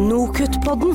Nokutt-podden. 0.00 0.94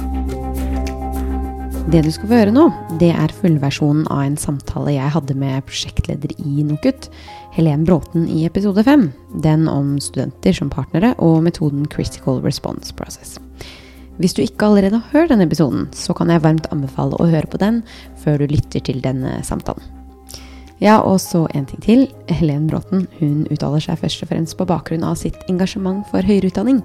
Det 1.91 2.01
du 2.01 2.09
skal 2.09 2.29
få 2.29 2.39
høre 2.39 2.53
nå, 2.55 2.63
det 2.97 3.11
er 3.13 3.33
fullversjonen 3.37 4.07
av 4.09 4.23
en 4.23 4.37
samtale 4.39 4.95
jeg 4.95 5.13
hadde 5.13 5.35
med 5.37 5.61
prosjektleder 5.67 6.33
i 6.41 6.65
NOKUT, 6.65 7.11
Helen 7.53 7.85
Bråten 7.85 8.25
i 8.25 8.47
episode 8.49 8.81
5. 8.87 9.05
Den 9.45 9.67
om 9.69 9.95
studenter 10.01 10.57
som 10.57 10.71
partnere 10.73 11.13
og 11.21 11.43
metoden 11.45 11.85
Critical 11.85 12.41
Response 12.41 12.95
Process. 12.97 13.37
Hvis 14.17 14.33
du 14.33 14.41
ikke 14.41 14.71
allerede 14.71 15.03
har 15.03 15.13
hørt 15.13 15.35
denne 15.35 15.45
episoden, 15.45 15.85
så 15.93 16.17
kan 16.17 16.33
jeg 16.33 16.41
varmt 16.41 16.71
anbefale 16.73 17.19
å 17.21 17.29
høre 17.29 17.51
på 17.51 17.61
den 17.61 17.83
før 18.23 18.41
du 18.41 18.49
lytter 18.55 18.81
til 18.89 19.05
denne 19.05 19.37
samtalen. 19.45 19.94
Ja, 20.85 20.99
og 21.01 21.17
så 21.17 21.47
en 21.57 21.65
ting 21.65 21.81
til. 21.81 22.03
Helen 22.29 22.67
Bråten 22.69 23.07
hun 23.17 23.45
uttaler 23.49 23.81
seg 23.81 23.97
først 24.03 24.21
og 24.21 24.29
fremst 24.29 24.53
på 24.59 24.67
bakgrunn 24.69 25.05
av 25.07 25.15
sitt 25.17 25.39
engasjement 25.49 26.03
for 26.11 26.21
høyere 26.21 26.51
utdanning 26.51 26.83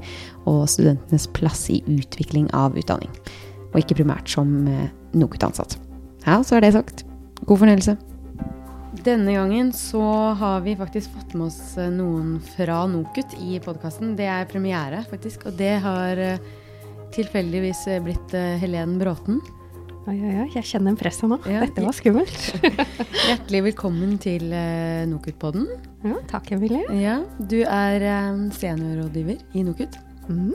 og 0.49 0.63
studentenes 0.73 1.27
plass 1.37 1.67
i 1.69 1.83
utvikling 1.85 2.47
av 2.57 2.79
utdanning, 2.81 3.11
og 3.75 3.77
ikke 3.83 3.99
primært 3.99 4.33
som 4.33 4.55
eh, 4.73 4.89
NOKUT-ansatt. 5.13 5.77
Ja, 6.25 6.39
så 6.41 6.57
er 6.57 6.65
det 6.65 6.73
sagt. 6.79 7.05
God 7.45 7.61
fornøyelse. 7.61 7.99
Denne 9.05 9.37
gangen 9.37 9.69
så 9.77 10.01
har 10.41 10.65
vi 10.65 10.79
faktisk 10.81 11.13
fått 11.19 11.37
med 11.37 11.51
oss 11.51 11.61
eh, 11.77 11.93
noen 11.93 12.39
fra 12.55 12.81
NOKUT 12.89 13.37
i 13.45 13.61
podkasten. 13.61 14.17
Det 14.17 14.33
er 14.33 14.49
premiere, 14.49 15.05
faktisk, 15.13 15.51
og 15.51 15.61
det 15.61 15.77
har 15.85 16.25
eh, 16.25 16.41
tilfeldigvis 17.13 17.85
blitt 18.07 18.39
Helen 18.65 18.97
Bråten. 19.03 19.43
Oi, 20.09 20.15
oi, 20.17 20.31
oi, 20.33 20.47
jeg 20.55 20.65
kjenner 20.65 20.95
presset 20.97 21.29
nå. 21.29 21.37
Ja, 21.45 21.59
Dette 21.61 21.83
var 21.85 21.93
skummelt. 21.93 22.33
Hjertelig 23.29 23.61
velkommen 23.67 24.15
til 24.23 24.47
uh, 24.49 25.03
NOKUT-podden. 25.11 25.67
Ja, 26.09 26.15
takk, 26.31 26.49
Emilie. 26.57 26.81
Ja, 26.97 27.19
du 27.37 27.59
er 27.67 28.07
um, 28.31 28.47
seniorrådgiver 28.57 29.43
i 29.53 29.65
NOKUT. 29.67 29.99
Mm. 30.31 30.55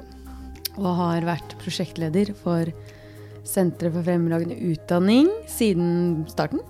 Og 0.81 0.89
har 0.97 1.29
vært 1.29 1.53
prosjektleder 1.61 2.33
for 2.41 2.73
Senteret 3.45 3.93
for 3.93 4.01
fremragende 4.07 4.57
utdanning 4.71 5.29
siden 5.45 6.23
starten. 6.31 6.65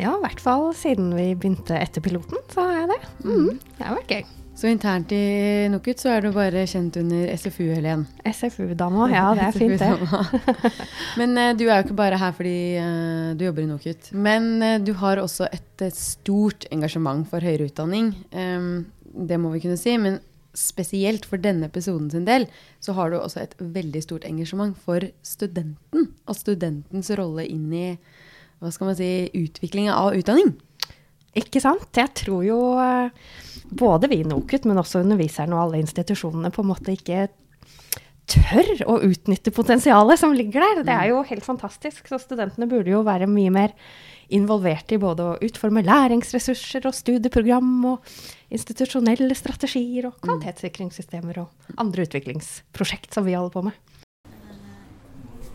Ja, 0.00 0.14
i 0.16 0.22
hvert 0.24 0.40
fall 0.40 0.70
siden 0.72 1.12
vi 1.12 1.34
begynte 1.36 1.76
etter 1.76 2.00
piloten, 2.00 2.40
så 2.54 2.70
har 2.70 2.86
jeg 2.86 2.94
det. 2.94 3.02
Mm. 3.28 3.50
Det 3.76 3.84
har 3.84 4.00
vært 4.00 4.16
gøy. 4.16 4.30
Så 4.62 4.68
internt 4.70 5.10
i 5.10 5.66
NOKUT 5.72 5.98
så 5.98 6.12
er 6.14 6.22
du 6.22 6.28
bare 6.30 6.60
kjent 6.70 6.94
under 7.00 7.32
SFU, 7.34 7.64
Helen. 7.72 8.04
SFU-dama, 8.22 9.08
ja 9.10 9.24
det 9.34 9.48
er 9.48 9.56
fint 9.58 9.80
det. 9.80 9.88
Men 11.18 11.34
uh, 11.34 11.48
du 11.58 11.64
er 11.64 11.80
jo 11.80 11.86
ikke 11.88 11.96
bare 11.98 12.20
her 12.20 12.36
fordi 12.36 12.52
uh, 12.78 13.32
du 13.34 13.42
jobber 13.42 13.64
i 13.64 13.70
NOKUT. 13.72 14.12
Men 14.14 14.46
uh, 14.62 14.76
du 14.78 14.92
har 15.00 15.18
også 15.18 15.48
et, 15.50 15.66
et, 15.82 15.98
stort 15.98 16.68
engasjement 16.70 17.26
for 17.26 17.42
høyere 17.42 17.66
utdanning. 17.72 18.12
Um, 18.30 18.86
det 19.02 19.40
må 19.42 19.50
vi 19.56 19.64
kunne 19.64 19.80
si. 19.80 19.96
Men 19.98 20.20
spesielt 20.54 21.26
for 21.26 21.42
denne 21.42 21.66
episoden 21.66 22.12
sin 22.14 22.30
del, 22.30 22.46
så 22.78 22.94
har 22.94 23.10
du 23.10 23.18
også 23.18 23.42
et 23.42 23.58
veldig 23.58 24.06
stort 24.06 24.30
engasjement 24.30 24.78
for 24.86 25.10
studenten. 25.26 26.12
Og 26.30 26.38
studentens 26.38 27.10
rolle 27.18 27.50
inn 27.50 27.66
i 27.74 27.88
hva 28.62 28.70
skal 28.70 28.92
man 28.92 28.94
si, 28.94 29.10
utviklinga 29.34 29.98
av 29.98 30.14
utdanning. 30.14 30.54
Ikke 31.38 31.62
sant. 31.64 31.88
Jeg 31.96 32.12
tror 32.18 32.42
jo 32.44 32.58
både 33.72 34.10
vi 34.12 34.20
i 34.20 34.28
NOKUT, 34.28 34.66
men 34.68 34.80
også 34.82 35.00
underviserne 35.00 35.56
og 35.56 35.66
alle 35.66 35.80
institusjonene 35.80 36.52
på 36.52 36.64
en 36.64 36.70
måte 36.72 36.92
ikke 36.92 37.28
tør 38.30 38.84
å 38.88 38.98
utnytte 39.04 39.52
potensialet 39.54 40.20
som 40.20 40.34
ligger 40.36 40.62
der. 40.62 40.82
Det 40.86 40.94
er 40.94 41.10
jo 41.10 41.22
helt 41.26 41.46
fantastisk. 41.46 42.06
Så 42.08 42.20
studentene 42.22 42.68
burde 42.70 42.92
jo 42.92 43.02
være 43.06 43.30
mye 43.30 43.52
mer 43.52 43.76
involvert 44.32 44.92
i 44.94 45.00
både 45.00 45.24
å 45.24 45.38
utforme 45.44 45.82
læringsressurser 45.84 46.86
og 46.88 46.96
studieprogram 46.96 47.72
og 47.90 48.12
institusjonelle 48.54 49.36
strategier 49.36 50.08
og 50.08 50.20
kvalitetssikringssystemer 50.24 51.42
og 51.42 51.74
andre 51.80 52.06
utviklingsprosjekt 52.06 53.12
som 53.12 53.28
vi 53.28 53.36
holder 53.36 53.56
på 53.56 53.66
med. 53.68 53.91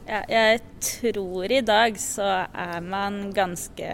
Ja, 0.08 0.22
jeg 0.32 0.62
tror 0.80 1.52
i 1.52 1.60
dag 1.68 1.98
så 2.00 2.24
er 2.48 2.78
man 2.80 3.26
ganske 3.36 3.88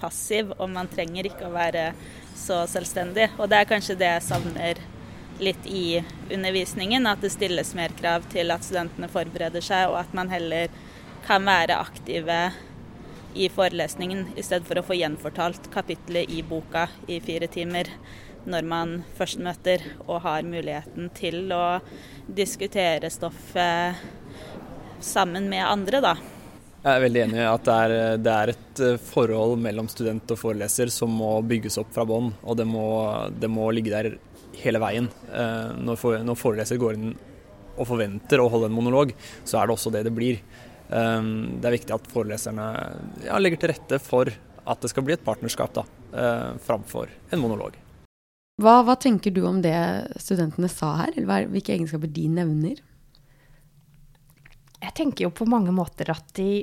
passiv, 0.00 0.48
og 0.56 0.66
man 0.72 0.88
trenger 0.90 1.28
ikke 1.28 1.46
å 1.46 1.52
være 1.54 1.92
så 2.34 2.64
selvstendig. 2.72 3.28
Og 3.38 3.46
det 3.52 3.60
er 3.60 3.68
kanskje 3.70 3.94
det 4.00 4.08
jeg 4.08 4.24
savner 4.26 4.80
litt 5.38 5.68
i 5.70 6.00
undervisningen, 6.26 7.06
at 7.06 7.22
det 7.22 7.30
stilles 7.36 7.70
mer 7.78 7.94
krav 8.00 8.26
til 8.34 8.50
at 8.50 8.66
studentene 8.66 9.06
forbereder 9.14 9.62
seg, 9.62 9.92
og 9.92 10.00
at 10.00 10.16
man 10.18 10.32
heller 10.34 10.74
kan 11.28 11.46
være 11.46 11.78
aktive 11.78 12.40
i 13.38 13.46
forelesningen 13.54 14.32
i 14.34 14.42
stedet 14.42 14.66
for 14.66 14.80
å 14.80 14.86
få 14.88 14.98
gjenfortalt 14.98 15.70
kapitlet 15.70 16.34
i 16.34 16.42
boka 16.42 16.88
i 17.06 17.20
fire 17.22 17.46
timer 17.46 17.92
når 18.50 18.66
man 18.66 19.02
først 19.14 19.38
møter 19.44 19.84
og 20.08 20.24
har 20.24 20.42
muligheten 20.42 21.12
til 21.14 21.52
å 21.54 21.78
diskutere 22.26 23.12
stoffet 23.12 24.19
sammen 25.00 25.48
med 25.50 25.64
andre, 25.66 26.00
da. 26.04 26.14
Jeg 26.80 26.96
er 26.96 27.02
veldig 27.04 27.20
enig 27.26 27.40
i 27.42 27.44
at 27.44 27.66
det 27.66 27.74
er, 27.76 27.92
det 28.24 28.32
er, 28.32 28.50
et 28.54 28.80
eh, 28.86 29.00
forhold 29.04 29.58
mellom 29.60 29.88
student 29.92 30.32
og 30.32 30.38
foreleser 30.40 30.88
som 30.92 31.12
må 31.12 31.34
bygges 31.44 31.76
opp 31.82 31.90
fra 31.92 32.06
bånn, 32.08 32.30
og 32.40 32.56
det 32.56 32.64
må, 32.64 32.86
det 33.36 33.50
må, 33.52 33.66
ligge 33.76 33.92
der 33.92 34.14
hele 34.62 34.80
veien. 34.80 35.10
Eh, 35.28 35.74
når, 35.76 36.00
for, 36.00 36.16
når, 36.24 36.40
foreleser 36.40 36.80
går 36.80 36.96
inn 36.96 37.12
og 37.76 37.84
forventer 37.88 38.40
å 38.40 38.48
holde 38.52 38.70
en 38.70 38.78
monolog, 38.78 39.12
så 39.44 39.60
er 39.60 39.68
det 39.68 39.76
også 39.76 39.92
det 39.92 40.06
det 40.08 40.14
blir. 40.16 40.40
Eh, 40.88 41.20
det 41.60 41.68
er 41.68 41.76
viktig 41.76 41.96
at 41.98 42.08
foreleserne 42.14 42.70
ja, 43.26 43.36
legger 43.36 43.60
til 43.60 43.74
rette 43.74 44.00
for 44.00 44.32
at 44.32 44.80
det 44.80 44.92
skal 44.92 45.04
bli 45.04 45.18
et 45.18 45.24
partnerskap 45.24 45.72
da, 45.74 45.82
framfor 46.62 47.10
en 47.32 47.40
monolog. 47.42 47.76
Hva, 48.60 48.82
hva 48.84 48.94
tenker 49.00 49.32
du 49.34 49.40
om 49.48 49.60
det 49.64 49.74
studentene 50.20 50.68
sa 50.70 50.92
her, 51.00 51.16
eller 51.16 51.48
hvilke 51.50 51.74
egenskaper 51.74 52.12
de 52.12 52.26
nevner? 52.32 52.80
Jeg 54.80 54.96
tenker 54.96 55.26
jo 55.26 55.32
på 55.34 55.48
mange 55.48 55.72
måter 55.74 56.10
at 56.12 56.24
de 56.38 56.62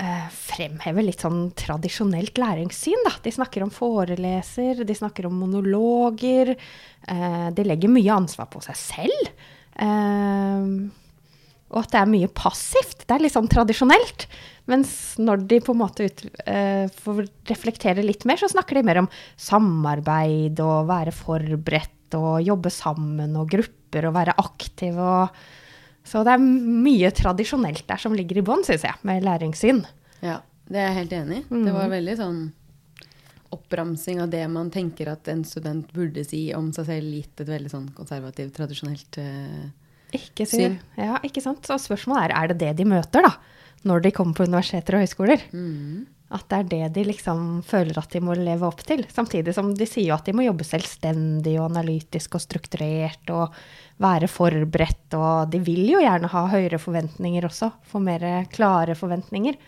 eh, 0.00 0.28
fremhever 0.34 1.06
litt 1.06 1.22
sånn 1.22 1.50
tradisjonelt 1.58 2.38
læringssyn. 2.40 3.04
Da. 3.06 3.14
De 3.22 3.34
snakker 3.34 3.64
om 3.64 3.72
foreleser, 3.74 4.82
de 4.86 4.96
snakker 4.96 5.28
om 5.28 5.38
monologer. 5.42 6.54
Eh, 7.06 7.46
de 7.54 7.66
legger 7.66 7.92
mye 7.92 8.16
ansvar 8.16 8.50
på 8.52 8.62
seg 8.66 8.80
selv. 8.80 9.30
Eh, 9.80 10.66
og 11.70 11.84
at 11.84 11.92
det 11.92 12.00
er 12.00 12.10
mye 12.10 12.30
passivt. 12.34 13.04
Det 13.06 13.14
er 13.14 13.22
litt 13.22 13.36
sånn 13.36 13.50
tradisjonelt. 13.50 14.26
Mens 14.70 14.92
når 15.22 15.46
de 15.50 15.60
på 15.62 15.74
en 15.74 15.80
måte 15.80 16.08
ut, 16.10 16.24
eh, 16.46 16.90
får 16.90 17.24
reflektere 17.50 18.02
litt 18.02 18.26
mer, 18.26 18.38
så 18.42 18.50
snakker 18.50 18.78
de 18.78 18.86
mer 18.86 19.02
om 19.04 19.10
samarbeid 19.38 20.58
og 20.62 20.90
være 20.90 21.14
forberedt 21.14 22.18
og 22.18 22.42
jobbe 22.42 22.72
sammen 22.74 23.36
og 23.38 23.50
grupper 23.52 24.08
og 24.08 24.16
være 24.18 24.34
aktiv 24.42 24.98
og 24.98 25.30
så 26.06 26.22
det 26.26 26.34
er 26.34 26.44
mye 26.44 27.10
tradisjonelt 27.14 27.84
der 27.88 28.00
som 28.00 28.14
ligger 28.16 28.40
i 28.40 28.44
bånn, 28.46 28.64
syns 28.66 28.86
jeg, 28.86 28.96
med 29.06 29.26
læringssyn. 29.26 29.82
Ja, 30.24 30.40
det 30.70 30.80
er 30.80 30.88
jeg 30.88 30.98
helt 31.02 31.18
enig 31.18 31.42
i. 31.42 31.44
Mm. 31.50 31.66
Det 31.66 31.74
var 31.76 31.92
veldig 31.92 32.16
sånn 32.20 32.40
oppramsing 33.50 34.20
av 34.22 34.30
det 34.30 34.44
man 34.50 34.70
tenker 34.70 35.10
at 35.10 35.26
en 35.30 35.42
student 35.46 35.90
burde 35.94 36.22
si 36.26 36.48
om 36.54 36.70
seg 36.74 36.86
selv, 36.86 37.14
gitt 37.18 37.42
et 37.42 37.50
veldig 37.50 37.72
sånn 37.72 37.88
konservativt, 37.96 38.52
tradisjonelt 38.54 39.18
uh, 39.18 39.64
ikke 40.14 40.46
syn. 40.48 40.78
Ja, 40.98 41.18
ikke 41.26 41.42
sant. 41.44 41.66
Så 41.66 41.78
spørsmålet 41.82 42.30
er 42.30 42.36
er 42.36 42.52
det 42.52 42.60
det 42.62 42.72
de 42.80 42.88
møter, 42.92 43.26
da? 43.26 43.34
Når 43.86 44.04
de 44.04 44.14
kommer 44.14 44.36
på 44.36 44.46
universiteter 44.46 44.96
og 44.96 45.04
høyskoler. 45.04 45.44
Mm. 45.54 46.06
At 46.30 46.46
det 46.52 46.58
er 46.60 46.68
det 46.70 46.88
de 46.94 47.02
liksom 47.08 47.40
føler 47.66 47.96
at 47.98 48.12
de 48.14 48.20
må 48.22 48.36
leve 48.38 48.68
opp 48.68 48.84
til. 48.86 49.02
Samtidig 49.10 49.54
som 49.56 49.72
de 49.74 49.86
sier 49.88 50.12
jo 50.12 50.14
at 50.14 50.28
de 50.28 50.34
må 50.36 50.44
jobbe 50.46 50.66
selvstendig 50.66 51.56
og 51.58 51.66
analytisk 51.72 52.36
og 52.38 52.44
strukturert 52.44 53.32
og 53.34 53.56
være 54.00 54.28
forberedt. 54.30 55.16
Og 55.18 55.50
de 55.50 55.58
vil 55.66 55.82
jo 55.90 56.02
gjerne 56.04 56.30
ha 56.30 56.44
høyere 56.52 56.78
forventninger 56.78 57.48
også, 57.48 57.72
få 57.90 58.02
mer 58.04 58.26
klare 58.52 58.94
forventninger. 58.98 59.58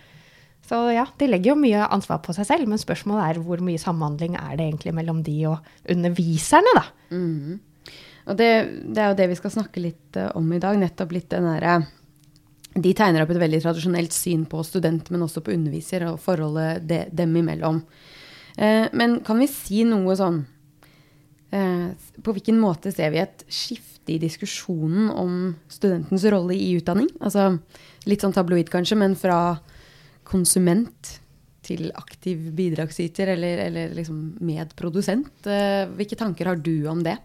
Så 0.62 0.78
ja, 0.94 1.08
de 1.18 1.26
legger 1.26 1.52
jo 1.52 1.58
mye 1.58 1.82
ansvar 1.90 2.20
på 2.22 2.34
seg 2.36 2.46
selv, 2.46 2.70
men 2.70 2.78
spørsmålet 2.78 3.24
er 3.26 3.42
hvor 3.42 3.62
mye 3.64 3.80
samhandling 3.82 4.38
er 4.38 4.54
det 4.54 4.68
egentlig 4.68 4.94
mellom 4.94 5.24
de 5.26 5.34
og 5.50 5.90
underviserne, 5.90 6.76
da. 6.78 6.84
Mm. 7.10 7.58
Og 8.30 8.38
det, 8.38 8.50
det, 8.86 9.00
er 9.02 9.10
jo 9.10 9.18
det 9.18 9.26
vi 9.32 9.40
skal 9.40 9.54
snakke 9.56 9.82
litt 9.82 10.18
eh, 10.20 10.30
om 10.38 10.46
i 10.54 10.60
dag. 10.62 10.78
Nettopp 10.78 11.14
litt 11.16 11.26
den 11.32 11.48
derre 11.50 11.80
de 12.74 12.94
tegner 12.96 13.24
opp 13.24 13.32
et 13.34 13.40
veldig 13.42 13.60
tradisjonelt 13.64 14.14
syn 14.16 14.46
på 14.48 14.62
student, 14.64 15.10
men 15.12 15.24
også 15.26 15.42
på 15.44 15.52
underviser, 15.54 16.06
og 16.08 16.20
forholdet 16.22 16.86
de, 16.88 17.04
dem 17.12 17.34
imellom. 17.36 17.82
Eh, 18.56 18.88
men 18.96 19.18
kan 19.26 19.40
vi 19.40 19.48
si 19.50 19.80
noe 19.88 20.12
sånn 20.12 20.42
eh, 21.56 21.86
På 22.20 22.34
hvilken 22.36 22.58
måte 22.60 22.90
ser 22.92 23.08
vi 23.14 23.22
et 23.22 23.46
skifte 23.48 24.12
i 24.12 24.18
diskusjonen 24.20 25.08
om 25.08 25.54
studentens 25.72 26.26
rolle 26.32 26.56
i 26.58 26.74
utdanning? 26.76 27.08
Altså 27.24 27.54
litt 28.08 28.24
sånn 28.24 28.34
tabloid 28.36 28.68
kanskje, 28.72 28.98
men 29.00 29.16
fra 29.16 29.56
konsument 30.28 31.16
til 31.62 31.92
aktiv 31.94 32.48
bidragsyter 32.56 33.32
eller, 33.36 33.66
eller 33.68 33.92
liksom 33.96 34.22
medprodusent. 34.42 35.46
Eh, 35.46 35.84
hvilke 35.96 36.18
tanker 36.18 36.50
har 36.50 36.60
du 36.60 36.88
om 36.90 37.04
det? 37.04 37.16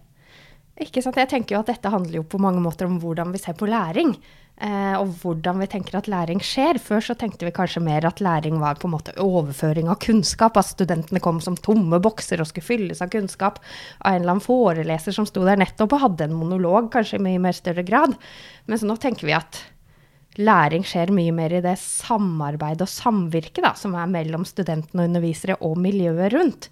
Ikke 0.83 1.01
sant? 1.01 1.17
Jeg 1.17 1.31
tenker 1.31 1.55
jo 1.55 1.63
at 1.63 1.71
dette 1.71 1.89
handler 1.89 2.19
jo 2.19 2.27
på 2.29 2.39
mange 2.41 2.61
måter 2.61 2.85
om 2.85 2.99
hvordan 3.01 3.33
vi 3.33 3.41
ser 3.41 3.57
på 3.57 3.69
læring. 3.69 4.13
Eh, 4.57 4.95
og 4.97 5.11
hvordan 5.21 5.59
vi 5.61 5.67
tenker 5.69 5.99
at 5.99 6.07
læring 6.09 6.39
skjer. 6.41 6.79
Før 6.81 7.03
så 7.05 7.15
tenkte 7.17 7.45
vi 7.45 7.53
kanskje 7.53 7.83
mer 7.85 8.07
at 8.09 8.21
læring 8.23 8.57
var 8.61 8.79
på 8.81 8.89
en 8.89 8.95
måte 8.95 9.13
overføring 9.21 9.89
av 9.91 9.99
kunnskap. 10.01 10.57
At 10.57 10.71
studentene 10.71 11.21
kom 11.21 11.41
som 11.43 11.57
tomme 11.57 11.99
bokser 12.01 12.41
og 12.41 12.49
skulle 12.49 12.65
fylles 12.65 13.03
av 13.05 13.11
kunnskap 13.13 13.61
av 13.61 14.15
en 14.15 14.23
eller 14.23 14.33
annen 14.33 14.45
foreleser 14.45 15.13
som 15.13 15.29
sto 15.29 15.45
der 15.45 15.61
nettopp 15.61 15.93
og 15.93 16.05
hadde 16.07 16.25
en 16.25 16.37
monolog, 16.37 16.89
kanskje 16.93 17.21
i 17.21 17.25
mye 17.29 17.43
mer 17.43 17.57
større 17.57 17.85
grad. 17.85 18.17
Mens 18.65 18.85
nå 18.85 18.97
tenker 19.01 19.29
vi 19.29 19.37
at 19.37 19.61
læring 20.41 20.85
skjer 20.85 21.13
mye 21.13 21.33
mer 21.33 21.53
i 21.53 21.63
det 21.65 21.77
samarbeidet 21.81 22.85
og 22.85 22.93
samvirket 22.93 23.69
som 23.77 23.93
er 23.97 24.09
mellom 24.09 24.45
studentene 24.45 25.05
og 25.05 25.11
undervisere 25.11 25.61
og 25.61 25.77
miljøet 25.81 26.33
rundt. 26.33 26.71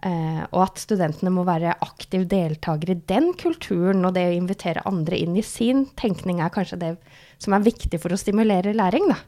Eh, 0.00 0.44
og 0.48 0.62
at 0.64 0.80
studentene 0.80 1.32
må 1.34 1.42
være 1.44 1.74
aktiv 1.84 2.24
deltaker 2.30 2.94
i 2.94 3.00
den 3.10 3.34
kulturen, 3.40 4.00
og 4.08 4.14
det 4.16 4.30
å 4.30 4.36
invitere 4.36 4.84
andre 4.88 5.18
inn 5.20 5.34
i 5.36 5.44
sin 5.44 5.84
tenkning 5.98 6.40
er 6.40 6.52
kanskje 6.54 6.78
det 6.80 6.94
som 7.40 7.52
er 7.56 7.66
viktig 7.66 8.00
for 8.00 8.14
å 8.14 8.20
stimulere 8.20 8.72
læring. 8.76 9.10
Da. 9.12 9.18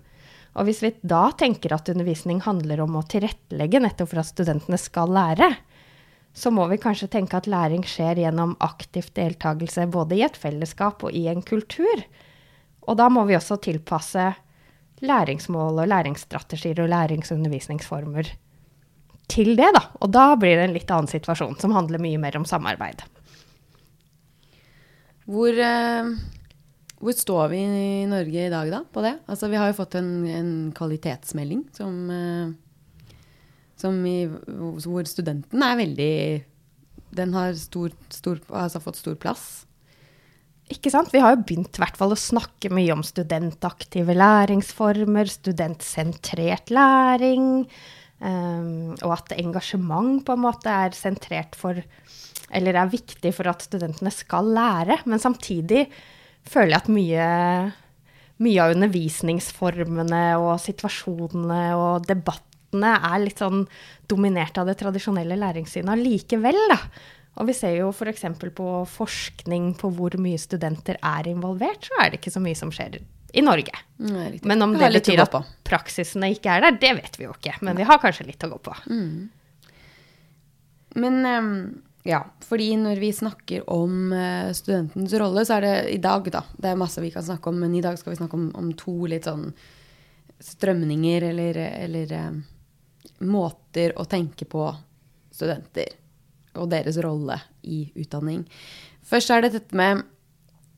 Og 0.57 0.69
hvis 0.69 0.81
vi 0.85 0.95
da 1.05 1.27
tenker 1.37 1.75
at 1.77 1.91
undervisning 1.93 2.41
handler 2.45 2.81
om 2.85 2.97
å 2.97 3.05
tilrettelegge 3.05 3.83
nettopp 3.85 4.13
for 4.13 4.23
at 4.23 4.31
studentene 4.33 4.81
skal 4.81 5.13
lære, 5.13 5.51
så 6.33 6.49
må 6.49 6.65
vi 6.71 6.81
kanskje 6.81 7.11
tenke 7.13 7.37
at 7.37 7.49
læring 7.53 7.85
skjer 7.85 8.23
gjennom 8.23 8.55
aktiv 8.65 9.11
deltakelse 9.13 9.85
både 9.93 10.17
i 10.17 10.23
et 10.25 10.39
fellesskap 10.41 11.05
og 11.05 11.13
i 11.13 11.27
en 11.29 11.45
kultur. 11.45 12.05
Og 12.89 12.97
da 12.97 13.11
må 13.13 13.27
vi 13.29 13.37
også 13.37 13.61
tilpasse 13.61 14.31
læringsmål 15.05 15.83
og 15.83 15.93
læringsstrategier 15.93 16.81
og 16.81 16.89
læringsundervisningsformer 16.95 18.33
til 19.31 19.55
det, 19.59 19.71
da. 19.77 19.87
Og 20.03 20.13
da 20.13 20.33
blir 20.39 20.59
det 20.59 20.69
en 20.69 20.77
litt 20.77 20.91
annen 20.93 21.11
situasjon, 21.11 21.59
som 21.63 21.75
handler 21.77 22.03
mye 22.03 22.21
mer 22.21 22.37
om 22.39 22.47
samarbeid. 22.49 23.05
Hvor, 25.31 25.55
eh, 25.55 26.13
hvor 26.99 27.17
står 27.17 27.49
vi 27.53 27.63
i 27.63 28.07
Norge 28.11 28.47
i 28.47 28.53
dag, 28.53 28.71
da, 28.73 28.83
på 28.85 29.05
det? 29.05 29.17
Altså, 29.31 29.49
vi 29.53 29.61
har 29.61 29.71
jo 29.71 29.79
fått 29.79 29.97
en, 30.01 30.13
en 30.27 30.53
kvalitetsmelding 30.77 31.65
som, 31.77 31.99
eh, 32.11 33.17
som 33.79 34.01
i, 34.07 34.27
hvor 34.27 35.07
studenten 35.11 35.63
er 35.63 35.77
veldig 35.81 36.15
Den 37.13 37.35
har 37.37 37.53
stor, 37.61 37.93
stor, 38.09 38.39
altså 38.49 38.81
fått 38.81 38.97
stor 38.97 39.17
plass. 39.21 39.67
Ikke 40.73 40.89
sant? 40.89 41.11
Vi 41.13 41.21
har 41.21 41.35
jo 41.35 41.43
begynt 41.45 41.77
hvert 41.77 41.99
fall 42.01 42.15
å 42.15 42.17
snakke 42.17 42.71
mye 42.73 42.95
om 42.95 43.03
studentaktive 43.05 44.15
læringsformer, 44.17 45.29
studentsentrert 45.29 46.73
læring. 46.73 47.67
Um, 48.23 48.93
og 49.03 49.17
at 49.17 49.33
engasjement 49.35 50.21
på 50.23 50.37
en 50.37 50.45
måte 50.45 50.71
er 50.71 50.95
sentrert 50.95 51.57
for 51.59 51.81
Eller 52.55 52.77
er 52.79 52.91
viktig 52.93 53.33
for 53.35 53.49
at 53.51 53.65
studentene 53.65 54.13
skal 54.13 54.51
lære. 54.53 55.01
Men 55.09 55.19
samtidig 55.19 55.87
føler 56.45 56.75
jeg 56.75 56.83
at 56.83 56.91
mye, 56.93 57.27
mye 58.45 58.61
av 58.61 58.75
undervisningsformene 58.77 60.23
og 60.37 60.61
situasjonene 60.61 61.63
og 61.79 62.05
debattene 62.07 62.93
er 63.09 63.25
litt 63.25 63.41
sånn 63.41 63.65
dominert 64.11 64.61
av 64.61 64.69
det 64.69 64.77
tradisjonelle 64.83 65.39
læringssynet 65.41 66.05
likevel, 66.05 66.61
da. 66.69 66.79
Og 67.41 67.49
vi 67.49 67.57
ser 67.57 67.79
jo 67.79 67.89
f.eks. 67.89 68.27
på 68.53 68.69
forskning 68.93 69.73
på 69.81 69.89
hvor 69.97 70.19
mye 70.21 70.41
studenter 70.41 71.01
er 71.01 71.31
involvert, 71.33 71.89
så 71.89 72.03
er 72.03 72.13
det 72.13 72.21
ikke 72.21 72.35
så 72.35 72.45
mye 72.45 72.59
som 72.59 72.73
skjer 72.75 72.99
i 73.33 73.43
Norge. 73.43 73.79
Nei, 73.97 74.41
men 74.43 74.63
om 74.63 74.75
det 74.77 74.91
betyr 74.93 75.23
at 75.25 75.35
praksisene 75.65 76.29
ikke 76.35 76.53
er 76.53 76.67
der, 76.67 76.77
det 76.83 76.93
vet 76.99 77.17
vi 77.19 77.25
jo 77.25 77.33
ikke. 77.33 77.55
Men 77.65 77.79
vi 77.79 77.87
har 77.89 78.01
kanskje 78.03 78.27
litt 78.29 78.45
å 78.45 78.51
gå 78.53 78.59
på. 78.69 78.75
Mm. 78.93 79.31
Men 81.01 81.19
um, 81.25 81.55
ja, 82.05 82.21
fordi 82.45 82.75
når 82.77 83.01
vi 83.01 83.13
snakker 83.17 83.65
om 83.73 84.13
uh, 84.13 84.53
studentens 84.57 85.15
rolle, 85.17 85.47
så 85.49 85.57
er 85.57 85.67
det 85.67 85.75
i 85.95 86.01
dag, 86.03 86.29
da 86.35 86.45
Det 86.53 86.73
er 86.73 86.81
masse 86.81 87.01
vi 87.01 87.13
kan 87.15 87.25
snakke 87.25 87.49
om, 87.49 87.63
men 87.65 87.75
i 87.79 87.85
dag 87.85 87.97
skal 87.99 88.13
vi 88.13 88.21
snakke 88.21 88.37
om, 88.37 88.51
om 88.59 88.73
to 88.77 88.97
litt 89.09 89.29
sånn 89.31 89.49
strømninger 90.43 91.29
eller, 91.31 91.61
eller 91.87 92.17
uh, 92.19 92.41
måter 93.25 93.97
å 93.97 94.05
tenke 94.11 94.45
på 94.45 94.69
studenter 95.33 95.95
og 96.61 96.69
deres 96.69 96.99
rolle 97.01 97.39
i 97.65 97.87
utdanning. 97.97 98.43
Først 99.09 99.33
er 99.33 99.45
det 99.45 99.55
dette 99.57 99.79
med 99.79 100.03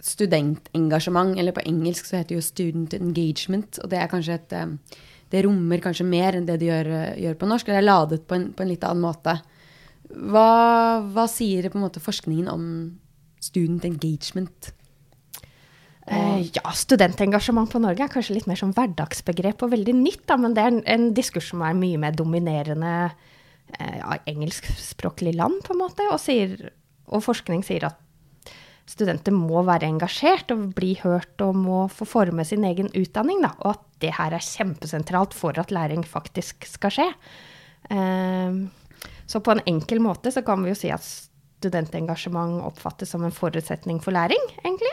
studentengasjement, 0.04 1.38
eller 1.40 1.54
på 1.56 1.64
engelsk 1.64 2.06
så 2.08 2.18
heter 2.18 2.34
det 2.34 2.38
jo 2.40 2.44
student 2.44 2.94
engagement. 2.98 3.80
Og 3.82 3.90
det 3.92 4.00
er 4.00 4.12
kanskje 4.12 4.38
et 4.38 4.56
eh, 4.58 5.00
Det 5.34 5.40
rommer 5.42 5.80
kanskje 5.82 6.04
mer 6.06 6.36
enn 6.36 6.44
det 6.46 6.60
de 6.60 6.68
gjør, 6.68 6.90
eh, 6.92 7.16
gjør 7.24 7.38
på 7.40 7.48
norsk. 7.48 7.68
Eller 7.68 7.82
er 7.82 7.88
ladet 7.88 8.26
på 8.28 8.36
en, 8.36 8.50
på 8.52 8.62
en 8.62 8.70
litt 8.70 8.84
annen 8.84 9.02
måte. 9.02 9.38
Hva, 10.12 11.00
hva, 11.10 11.24
sier 11.30 11.70
på 11.70 11.80
en 11.80 11.86
måte 11.86 12.02
forskningen 12.04 12.50
om 12.52 12.66
student 13.42 13.86
engagement? 13.88 14.70
Uh, 16.04 16.44
ja, 16.52 16.68
studentengasjement 16.76 17.70
på 17.72 17.80
Norge 17.80 18.04
er 18.04 18.12
kanskje 18.12 18.34
litt 18.36 18.46
mer 18.46 18.60
som 18.60 18.74
hverdagsbegrep 18.76 19.64
og 19.64 19.72
veldig 19.72 19.96
nytt. 19.96 20.26
Da, 20.28 20.36
men 20.36 20.52
det 20.54 20.62
er 20.62 20.74
en, 20.74 20.82
en 20.84 21.06
diskurs 21.16 21.48
som 21.48 21.64
er 21.64 21.76
mye 21.78 21.98
mer 21.98 22.12
dominerende 22.14 22.94
uh, 23.08 24.00
av 24.04 24.28
engelskspråklige 24.28 25.40
land, 25.40 25.62
på 25.64 25.72
en 25.72 25.80
måte. 25.80 26.04
Og, 26.12 26.20
sier, 26.20 26.68
og 27.08 27.24
forskning 27.24 27.64
sier 27.64 27.88
at 27.88 28.03
studenter 28.88 29.34
må 29.34 29.62
være 29.64 29.88
engasjert 29.88 30.52
og 30.54 30.70
bli 30.76 30.94
hørt 31.00 31.40
og 31.44 31.56
må 31.56 31.84
få 31.92 32.06
forme 32.08 32.44
sin 32.46 32.64
egen 32.68 32.90
utdanning. 32.92 33.42
Da, 33.44 33.54
og 33.64 33.76
at 33.76 33.84
det 34.04 34.14
her 34.18 34.36
er 34.36 34.44
kjempesentralt 34.44 35.36
for 35.36 35.56
at 35.60 35.72
læring 35.74 36.04
faktisk 36.06 36.68
skal 36.68 36.92
skje. 36.94 37.10
Um, 37.90 38.66
så 39.28 39.40
på 39.44 39.54
en 39.54 39.64
enkel 39.68 40.02
måte 40.04 40.32
så 40.32 40.44
kan 40.44 40.62
vi 40.64 40.72
jo 40.72 40.78
si 40.78 40.90
at 40.92 41.04
studentengasjement 41.04 42.60
oppfattes 42.66 43.14
som 43.14 43.24
en 43.24 43.32
forutsetning 43.32 44.00
for 44.04 44.12
læring, 44.12 44.42
egentlig. 44.64 44.92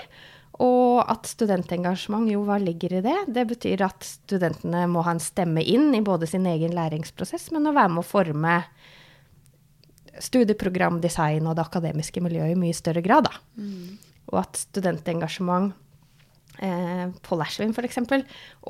Og 0.62 1.02
at 1.10 1.26
studentengasjement, 1.28 2.30
jo, 2.32 2.44
hva 2.48 2.60
ligger 2.62 3.00
i 3.00 3.04
det? 3.04 3.18
Det 3.34 3.44
betyr 3.50 3.84
at 3.88 4.06
studentene 4.06 4.86
må 4.92 5.04
ha 5.08 5.16
en 5.16 5.24
stemme 5.24 5.64
inn 5.64 5.90
i 5.98 6.04
både 6.06 6.30
sin 6.30 6.46
egen 6.48 6.76
læringsprosess, 6.78 7.50
men 7.56 7.68
å 7.68 7.76
være 7.76 7.96
med 7.96 8.04
å 8.04 8.08
forme 8.08 8.58
studieprogramdesign 10.20 11.48
og 11.48 11.56
det 11.58 11.66
akademiske 11.66 12.24
miljøet 12.24 12.56
i 12.56 12.60
mye 12.60 12.76
større 12.76 13.04
grad. 13.06 13.30
Da. 13.30 13.40
Mm. 13.62 13.96
Og 14.32 14.42
at 14.44 14.60
studentengasjement 14.60 15.72
eh, 16.60 17.08
Paul 17.26 17.46
Ashwin 17.46 17.74
f.eks. 17.76 18.02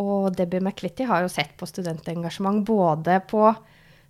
og 0.01 0.31
Debbie 0.37 0.61
McClitty 0.61 1.07
har 1.09 1.25
jo 1.25 1.33
sett 1.33 1.55
på 1.57 1.69
studentengasjement 1.69 2.65
både 2.67 3.21
på 3.29 3.49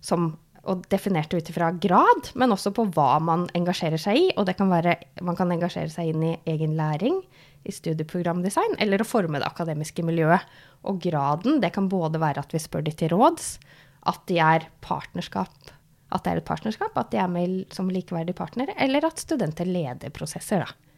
som 0.02 0.32
og 0.62 0.84
definert 0.92 1.32
ut 1.34 1.48
ifra 1.50 1.72
grad, 1.82 2.28
men 2.38 2.54
også 2.54 2.70
på 2.74 2.84
hva 2.94 3.16
man 3.18 3.48
engasjerer 3.58 3.98
seg 3.98 4.18
i. 4.18 4.26
Og 4.38 4.46
det 4.46 4.54
kan 4.60 4.70
være 4.70 4.94
man 5.26 5.34
kan 5.38 5.50
engasjere 5.50 5.90
seg 5.90 6.12
inn 6.12 6.22
i 6.22 6.36
egen 6.52 6.76
læring, 6.78 7.18
i 7.66 7.74
studieprogramdesign, 7.74 8.76
eller 8.82 9.02
å 9.02 9.06
forme 9.06 9.40
det 9.42 9.48
akademiske 9.48 10.04
miljøet. 10.06 10.46
Og 10.86 11.02
graden, 11.02 11.60
det 11.62 11.72
kan 11.74 11.90
både 11.90 12.22
være 12.22 12.42
at 12.46 12.54
vi 12.54 12.62
spør 12.62 12.86
de 12.86 12.94
til 12.94 13.10
råds, 13.10 13.56
at 14.06 14.22
de 14.30 14.38
er 14.42 14.68
partnerskap 14.86 15.74
at 16.12 16.24
det 16.24 16.32
er 16.32 16.40
et 16.42 16.48
partnerskap, 16.48 16.96
at 16.98 17.12
de 17.12 17.20
er 17.22 17.30
med 17.30 17.74
som 17.74 17.90
likeverdige 17.92 18.36
partnere, 18.38 18.76
eller 18.80 19.08
at 19.08 19.22
studenter 19.22 19.68
leder 19.68 20.12
prosesser. 20.14 20.66
Da. 20.66 20.92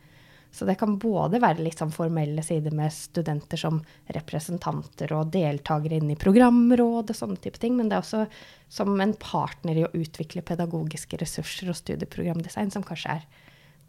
Så 0.55 0.67
det 0.69 0.77
kan 0.79 0.99
både 1.03 1.41
være 1.43 1.65
litt 1.67 1.81
sånn 1.83 1.91
formelle 1.91 2.43
sider 2.47 2.75
med 2.79 2.93
studenter 2.95 3.59
som 3.59 3.81
representanter 4.15 5.11
og 5.17 5.33
deltakere 5.35 5.99
inn 5.99 6.13
i 6.15 6.19
programråd 6.19 7.11
og 7.11 7.19
sånne 7.19 7.41
type 7.43 7.59
ting, 7.63 7.75
men 7.75 7.91
det 7.91 7.97
er 7.99 8.05
også 8.05 8.27
som 8.71 8.95
en 9.03 9.17
partner 9.19 9.81
i 9.81 9.87
å 9.87 9.91
utvikle 9.99 10.45
pedagogiske 10.47 11.19
ressurser 11.19 11.73
og 11.73 11.79
studieprogramdesign, 11.81 12.71
som 12.71 12.87
kanskje 12.87 13.19
er 13.19 13.27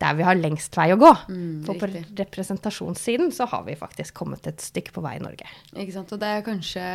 der 0.01 0.17
vi 0.17 0.25
har 0.27 0.36
lengst 0.36 0.75
vei 0.75 0.89
å 0.91 0.98
gå. 1.00 1.12
Mm, 1.29 1.62
For 1.67 1.79
på 1.79 1.88
representasjonssiden 2.20 3.29
så 3.32 3.48
har 3.51 3.63
vi 3.67 3.77
faktisk 3.79 4.17
kommet 4.17 4.50
et 4.50 4.63
stykke 4.63 4.96
på 4.96 5.03
vei 5.05 5.15
i 5.20 5.24
Norge. 5.24 5.48
Ikke 5.72 5.96
sant. 5.96 6.12
Og 6.12 6.20
det 6.20 6.32
er 6.34 6.44
kanskje 6.50 6.88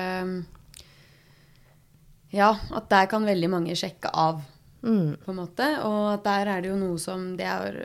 ja, 2.30 2.54
at 2.70 2.88
der 2.90 3.10
kan 3.10 3.26
veldig 3.26 3.50
mange 3.50 3.75
sjekke 3.78 4.10
av, 4.14 4.40
mm. 4.82 5.20
på 5.25 5.32
en 5.32 5.38
måte. 5.40 5.66
Og 5.87 6.22
der 6.25 6.50
er 6.52 6.62
det 6.62 6.70
jo 6.70 6.78
noe 6.78 6.99
som 7.02 7.32
Det 7.38 7.46
har 7.46 7.76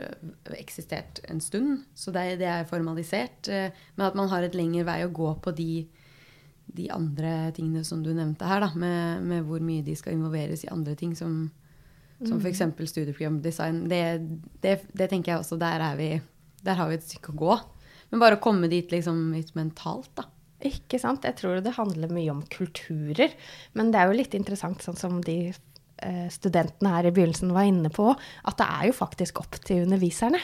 eksistert 0.56 1.20
en 1.30 1.42
stund, 1.42 1.84
så 1.94 2.14
det, 2.14 2.38
det 2.42 2.48
er 2.50 2.68
formalisert. 2.70 3.50
Eh, 3.50 3.74
men 3.96 4.06
at 4.06 4.18
man 4.18 4.30
har 4.32 4.46
et 4.46 4.56
lengre 4.58 4.86
vei 4.86 5.00
å 5.04 5.12
gå 5.14 5.32
på 5.42 5.54
de, 5.56 5.86
de 6.78 6.88
andre 6.94 7.52
tingene 7.56 7.84
som 7.84 8.04
du 8.04 8.12
nevnte 8.14 8.46
her, 8.46 8.62
da, 8.62 8.72
med, 8.74 9.26
med, 9.26 9.46
hvor 9.48 9.62
mye 9.64 9.84
de 9.86 9.96
skal 9.98 10.16
involveres 10.16 10.64
i 10.66 10.72
andre 10.72 10.94
ting, 10.98 11.16
som, 11.18 11.48
som 12.22 12.38
f.eks. 12.38 12.62
Mm. 12.70 12.76
studieprogramdesign. 12.94 13.82
Det, 13.90 14.02
det, 14.62 14.78
det, 14.92 15.10
tenker 15.10 15.34
jeg 15.34 15.42
også, 15.42 15.58
der, 15.60 15.88
vi, 15.98 16.12
der 16.62 16.78
har 16.78 16.92
vi 16.92 17.00
et 17.00 17.08
stykke 17.08 17.34
å 17.34 17.40
gå. 17.42 17.58
Men 18.12 18.22
bare 18.22 18.38
å 18.38 18.42
komme 18.42 18.70
dit 18.70 18.92
liksom 18.94 19.32
litt 19.34 19.56
mentalt, 19.58 20.12
da. 20.14 20.30
Ikke 20.64 21.00
sant. 21.00 21.26
Jeg 21.26 21.36
tror 21.40 21.60
det 21.60 21.76
handler 21.76 22.12
mye 22.12 22.32
om 22.32 22.44
kulturer. 22.52 23.34
Men 23.76 23.92
det 23.92 24.00
er 24.00 24.10
jo 24.10 24.20
litt 24.20 24.36
interessant, 24.38 24.84
sånn 24.84 24.98
som 24.98 25.18
de 25.24 25.38
eh, 25.52 26.28
studentene 26.32 26.94
her 26.94 27.08
i 27.08 27.12
begynnelsen 27.14 27.52
var 27.56 27.68
inne 27.68 27.92
på, 27.92 28.12
at 28.16 28.58
det 28.60 28.68
er 28.78 28.88
jo 28.90 28.96
faktisk 28.96 29.42
opp 29.42 29.60
til 29.66 29.84
underviserne. 29.84 30.40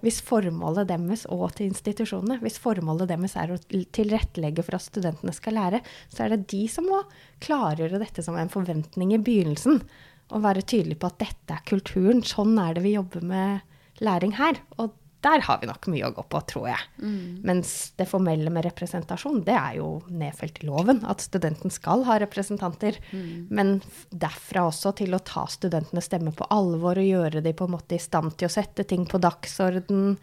Hvis 0.00 0.22
formålet 0.24 0.88
deres 0.88 1.26
og 1.28 1.50
til 1.58 1.68
institusjonene, 1.68 2.38
hvis 2.40 2.56
formålet 2.62 3.10
deres 3.10 3.34
er 3.36 3.52
å 3.52 3.58
tilrettelegge 3.68 4.64
for 4.64 4.78
at 4.78 4.86
studentene 4.86 5.34
skal 5.36 5.58
lære, 5.58 5.82
så 6.08 6.24
er 6.24 6.32
det 6.32 6.46
de 6.54 6.62
som 6.72 6.88
må 6.88 7.02
klargjøre 7.44 8.00
dette 8.00 8.24
som 8.24 8.38
en 8.40 8.52
forventning 8.52 9.12
i 9.12 9.20
begynnelsen. 9.20 9.82
Og 10.30 10.44
være 10.46 10.64
tydelig 10.64 10.96
på 11.02 11.10
at 11.10 11.20
dette 11.20 11.52
er 11.52 11.66
kulturen. 11.68 12.24
Sånn 12.24 12.56
er 12.62 12.78
det 12.78 12.86
vi 12.86 12.94
jobber 12.94 13.24
med 13.26 14.00
læring 14.00 14.38
her. 14.38 14.62
Og 14.80 14.94
der 15.20 15.42
har 15.44 15.58
vi 15.60 15.68
nok 15.68 15.86
mye 15.92 16.08
å 16.08 16.14
gå 16.16 16.22
på, 16.32 16.40
tror 16.48 16.66
jeg. 16.70 16.84
Mm. 17.02 17.40
Mens 17.44 17.92
det 18.00 18.06
formelle 18.08 18.52
med 18.52 18.64
representasjon, 18.64 19.42
det 19.44 19.56
er 19.56 19.76
jo 19.76 19.88
nedfelt 20.08 20.62
i 20.62 20.68
loven. 20.68 21.02
At 21.08 21.24
studenten 21.24 21.72
skal 21.72 22.06
ha 22.08 22.16
representanter. 22.22 22.96
Mm. 23.12 23.50
Men 23.52 23.74
derfra 24.10 24.64
også 24.70 24.94
til 25.02 25.16
å 25.16 25.20
ta 25.20 25.44
studentenes 25.50 26.08
stemme 26.08 26.32
på 26.36 26.48
alvor 26.48 27.00
og 27.00 27.10
gjøre 27.10 27.44
de 27.44 27.52
på 27.56 27.68
en 27.68 27.76
måte 27.76 27.98
i 27.98 28.02
stand 28.02 28.38
til 28.40 28.48
å 28.48 28.54
sette 28.54 28.88
ting 28.88 29.04
på 29.08 29.20
dagsorden. 29.20 30.16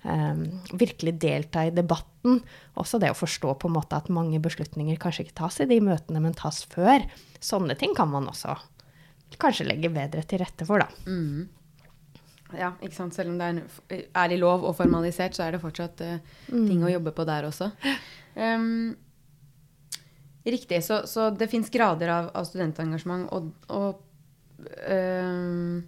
Um, 0.00 0.46
virkelig 0.72 1.18
delta 1.20 1.66
i 1.68 1.76
debatten. 1.76 2.40
Også 2.80 2.96
det 3.02 3.12
å 3.12 3.20
forstå 3.20 3.58
på 3.60 3.68
en 3.68 3.76
måte 3.76 4.00
at 4.00 4.08
mange 4.08 4.40
beslutninger 4.40 4.96
kanskje 5.00 5.26
ikke 5.26 5.42
tas 5.42 5.60
i 5.60 5.68
de 5.68 5.82
møtene, 5.84 6.24
men 6.24 6.36
tas 6.38 6.62
før. 6.72 7.04
Sånne 7.44 7.76
ting 7.76 7.92
kan 7.96 8.08
man 8.08 8.32
også 8.32 8.56
kanskje 9.40 9.68
legge 9.68 9.92
bedre 9.92 10.24
til 10.26 10.40
rette 10.40 10.66
for, 10.66 10.82
da. 10.82 10.88
Mm. 11.06 11.44
Ja, 12.58 12.72
ikke 12.82 12.96
sant. 12.96 13.14
Selv 13.16 13.32
om 13.32 13.38
det 13.40 13.48
er, 13.50 14.02
er, 14.08 14.34
i 14.34 14.40
lov 14.40 14.64
og 14.66 14.74
formalisert, 14.78 15.36
så 15.36 15.46
er 15.46 15.54
det 15.54 15.62
fortsatt 15.62 16.02
uh, 16.06 16.18
mm. 16.50 16.66
ting 16.66 16.82
å 16.84 16.92
jobbe 16.92 17.14
på 17.16 17.26
der 17.28 17.48
også. 17.48 17.70
Um, 18.34 18.96
riktig. 20.46 20.82
Så, 20.86 21.02
så 21.10 21.30
det 21.34 21.50
fins 21.52 21.70
grader 21.72 22.12
av, 22.14 22.30
av, 22.34 22.46
studentengasjement. 22.48 23.28
Og, 23.36 23.50
og 23.74 24.68
um, 24.88 25.80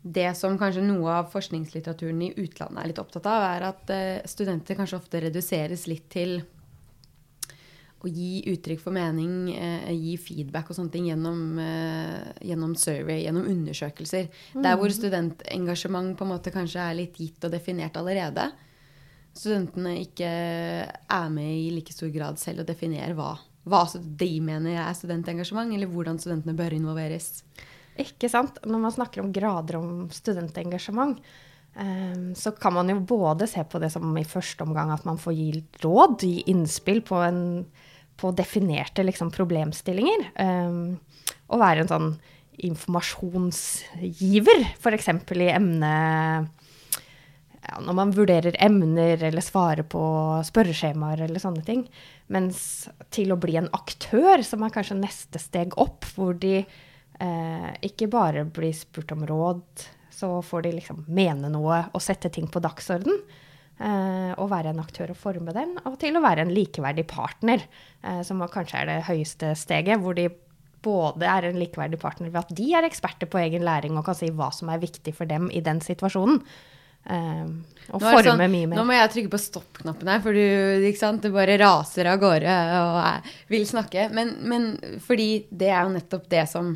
det 0.00 0.30
som 0.38 0.56
kanskje 0.60 0.86
noe 0.86 1.18
av 1.20 1.28
forskningslitteraturen 1.32 2.22
i 2.24 2.32
utlandet 2.40 2.82
er 2.82 2.92
litt 2.92 3.02
opptatt 3.02 3.28
av, 3.28 3.48
er 3.50 3.68
at 3.72 3.92
uh, 3.92 4.30
studenter 4.30 4.78
kanskje 4.78 5.00
ofte 5.00 5.24
reduseres 5.26 5.88
litt 5.90 6.08
til 6.12 6.40
å 8.00 8.10
gi 8.10 8.40
uttrykk 8.48 8.80
for 8.80 8.94
mening, 8.96 9.50
eh, 9.52 9.90
gi 9.92 10.16
feedback 10.16 10.70
og 10.70 10.76
sånne 10.76 10.92
ting 10.92 11.08
gjennom, 11.10 11.58
eh, 11.58 12.32
gjennom 12.48 12.74
survey, 12.76 13.24
gjennom 13.24 13.44
undersøkelser. 13.44 14.28
Mm. 14.54 14.62
Der 14.62 14.76
hvor 14.76 14.88
mm. 14.88 14.96
studentengasjement 14.96 16.16
på 16.16 16.24
en 16.24 16.32
måte 16.32 16.52
kanskje 16.54 16.80
er 16.80 16.96
litt 16.96 17.20
gitt 17.20 17.44
og 17.44 17.52
definert 17.52 17.98
allerede. 18.00 18.50
Studentene 19.36 19.98
ikke 20.00 20.30
er 20.30 21.28
med 21.30 21.50
i 21.50 21.70
like 21.74 21.92
stor 21.92 22.10
grad 22.10 22.40
selv 22.40 22.64
og 22.64 22.70
definerer 22.70 23.14
hva, 23.14 23.34
hva 23.68 23.84
de 23.94 24.30
mener 24.40 24.80
er 24.80 24.96
studentengasjement, 24.96 25.72
eller 25.74 25.86
hvordan 25.86 26.18
studentene 26.18 26.56
bør 26.56 26.74
involveres. 26.74 27.44
Ikke 28.00 28.30
sant. 28.32 28.58
Når 28.64 28.80
man 28.80 28.96
snakker 28.96 29.22
om 29.22 29.32
grader 29.32 29.76
om 29.76 30.08
studentengasjement, 30.08 31.20
Um, 31.74 32.34
så 32.34 32.50
kan 32.50 32.74
man 32.74 32.88
jo 32.90 32.98
både 33.06 33.46
se 33.46 33.62
på 33.64 33.78
det 33.78 33.92
som 33.94 34.16
i 34.18 34.26
første 34.26 34.64
omgang 34.66 34.90
at 34.90 35.04
man 35.06 35.20
får 35.22 35.36
gi 35.36 35.50
råd, 35.84 36.16
gi 36.18 36.42
innspill 36.50 36.98
på 37.06 37.20
en 37.22 37.44
på 38.20 38.30
definerte 38.36 39.02
liksom, 39.06 39.30
problemstillinger. 39.34 40.20
Um, 40.36 40.98
og 41.50 41.62
være 41.62 41.80
en 41.84 41.90
sånn 41.90 42.10
informasjonsgiver, 42.60 44.60
f.eks. 44.76 45.08
i 45.08 45.48
emne 45.48 45.92
ja, 47.60 47.80
Når 47.80 47.94
man 47.96 48.12
vurderer 48.16 48.56
emner 48.60 49.22
eller 49.30 49.42
svarer 49.44 49.84
på 49.88 50.02
spørreskjemaer 50.46 51.18
eller 51.26 51.40
sånne 51.42 51.64
ting. 51.66 51.82
Mens 52.32 52.58
til 53.12 53.32
å 53.32 53.40
bli 53.40 53.54
en 53.60 53.70
aktør, 53.76 54.42
som 54.46 54.62
er 54.64 54.74
kanskje 54.74 55.00
neste 55.00 55.38
steg 55.42 55.68
opp, 55.80 56.04
hvor 56.16 56.32
de 56.40 56.54
eh, 56.60 57.70
ikke 57.86 58.12
bare 58.12 58.44
blir 58.48 58.74
spurt 58.76 59.12
om 59.16 59.22
råd, 59.28 59.64
så 60.20 60.28
får 60.44 60.60
de 60.66 60.76
liksom 60.80 60.98
mene 61.08 61.48
noe 61.52 61.76
og 61.94 62.04
sette 62.04 62.28
ting 62.32 62.46
på 62.50 62.62
dagsorden. 62.64 63.16
Eh, 63.80 64.32
å 64.36 64.44
være 64.44 64.74
en 64.74 64.80
aktør 64.82 65.14
og 65.14 65.16
forme 65.16 65.54
den, 65.56 65.70
og 65.88 65.94
til 66.02 66.18
å 66.18 66.20
være 66.20 66.44
en 66.44 66.50
likeverdig 66.52 67.06
partner, 67.08 67.62
eh, 68.04 68.18
som 68.28 68.42
kanskje 68.52 68.82
er 68.82 68.90
det 68.90 68.96
høyeste 69.06 69.54
steget, 69.56 70.02
hvor 70.02 70.18
de 70.18 70.26
både 70.84 71.24
er 71.24 71.46
en 71.48 71.56
likeverdig 71.56 71.96
partner 72.00 72.28
ved 72.28 72.42
at 72.42 72.52
de 72.58 72.66
er 72.76 72.84
eksperter 72.84 73.30
på 73.32 73.40
egen 73.40 73.64
læring 73.64 73.96
og 73.96 74.04
kan 74.04 74.18
si 74.18 74.28
hva 74.28 74.50
som 74.52 74.68
er 74.68 74.82
viktig 74.82 75.14
for 75.16 75.28
dem 75.28 75.48
i 75.48 75.64
den 75.64 75.80
situasjonen. 75.80 76.42
Um, 77.08 77.64
og 77.88 78.02
forme 78.04 78.26
sånn, 78.26 78.42
mye 78.52 78.68
mer. 78.68 78.76
Nå 78.76 78.84
må 78.84 78.98
jeg 78.98 79.12
trykke 79.14 79.32
på 79.32 79.40
stopp-knappen 79.40 80.12
her, 80.12 80.20
for 80.20 80.36
du, 80.36 80.84
du, 81.24 81.28
bare 81.32 81.56
raser 81.60 82.10
av 82.12 82.20
gårde 82.20 82.56
og 82.76 83.30
vil 83.48 83.64
snakke. 83.68 84.10
Men, 84.12 84.34
men, 84.44 84.72
fordi 85.00 85.46
det 85.48 85.72
er 85.72 85.86
jo 85.86 85.94
nettopp 85.96 86.28
det 86.28 86.44
som 86.52 86.74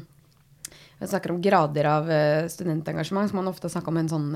Vi 0.73 1.11
snakker 1.11 1.35
om 1.35 1.43
grader 1.45 1.85
av 1.91 2.09
studentengasjement, 2.49 3.29
som 3.29 3.43
man 3.43 3.53
ofte 3.53 3.69
snakker 3.69 3.93
om 3.93 4.01
en 4.01 4.09
sånn 4.09 4.31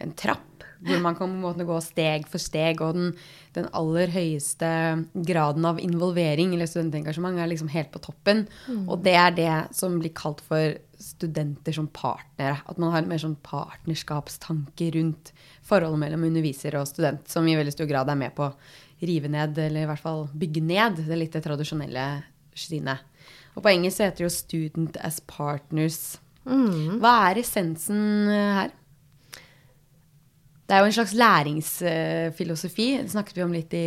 en 0.00 0.16
trapp 0.16 0.49
hvor 0.86 1.00
man 1.04 1.16
kan 1.16 1.28
på 1.28 1.36
en 1.36 1.42
måte 1.42 1.66
gå 1.68 1.76
steg 1.84 2.26
for 2.30 2.42
steg. 2.42 2.80
Og 2.84 2.96
den, 2.96 3.10
den 3.56 3.68
aller 3.76 4.12
høyeste 4.14 4.70
graden 5.14 5.66
av 5.68 5.80
involvering 5.82 6.54
eller 6.54 6.70
studentengasjement 6.70 7.40
er 7.40 7.50
liksom 7.50 7.70
helt 7.72 7.92
på 7.94 8.02
toppen. 8.04 8.46
Mm. 8.68 8.86
Og 8.88 9.02
det 9.04 9.16
er 9.20 9.34
det 9.36 9.56
som 9.76 9.98
blir 10.00 10.14
kalt 10.16 10.42
for 10.46 10.78
studenter 11.00 11.76
som 11.76 11.88
partnere. 11.92 12.60
At 12.68 12.80
man 12.80 12.94
har 12.94 13.08
mer 13.08 13.20
sånn 13.22 13.38
partnerskapstanke 13.44 14.90
rundt 14.96 15.32
forholdet 15.66 16.02
mellom 16.04 16.26
underviser 16.28 16.76
og 16.80 16.88
student, 16.88 17.28
som 17.30 17.46
i 17.48 17.56
veldig 17.58 17.74
stor 17.76 17.88
grad 17.90 18.10
er 18.12 18.18
med 18.20 18.34
på 18.36 18.48
å 18.48 18.54
rive 19.00 19.30
ned, 19.32 19.56
eller 19.56 19.86
i 19.86 19.88
hvert 19.88 20.02
fall 20.02 20.26
bygge 20.36 20.62
ned, 20.64 21.00
det 21.08 21.16
litt 21.16 21.38
tradisjonelle 21.40 22.08
synet. 22.56 23.06
Og 23.56 23.64
på 23.64 23.72
engelsk 23.72 24.02
heter 24.04 24.20
det 24.20 24.26
jo 24.26 24.32
'student 24.32 24.98
as 25.00 25.20
partners'. 25.20 26.18
Mm. 26.44 27.00
Hva 27.00 27.30
er 27.30 27.40
essensen 27.40 28.28
her? 28.28 28.70
Det 30.70 30.76
er 30.76 30.84
jo 30.84 30.86
en 30.86 30.94
slags 30.94 31.12
læringsfilosofi. 31.18 32.88
Det 33.02 33.10
snakket 33.10 33.38
vi 33.40 33.42
om 33.42 33.54
litt 33.56 33.72
i, 33.74 33.86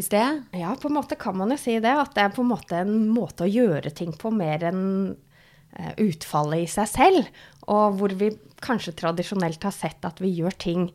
i 0.00 0.04
sted. 0.04 0.38
Ja, 0.56 0.70
på 0.80 0.88
en 0.88 0.96
måte 0.96 1.18
kan 1.20 1.36
man 1.36 1.52
jo 1.52 1.58
si 1.60 1.74
det. 1.84 1.92
At 1.92 2.14
det 2.16 2.24
er 2.24 2.32
på 2.32 2.46
en 2.46 2.48
måte 2.54 2.78
en 2.80 3.10
måte 3.12 3.44
å 3.44 3.50
gjøre 3.50 3.92
ting 3.92 4.14
på 4.16 4.32
mer 4.32 4.64
enn 4.70 4.86
uh, 5.12 5.92
utfallet 6.00 6.64
i 6.64 6.70
seg 6.78 6.88
selv. 6.94 7.28
Og 7.68 8.00
hvor 8.00 8.16
vi 8.16 8.32
kanskje 8.64 8.96
tradisjonelt 8.96 9.68
har 9.68 9.76
sett 9.76 10.08
at 10.08 10.24
vi 10.24 10.32
gjør 10.38 10.56
ting 10.56 10.88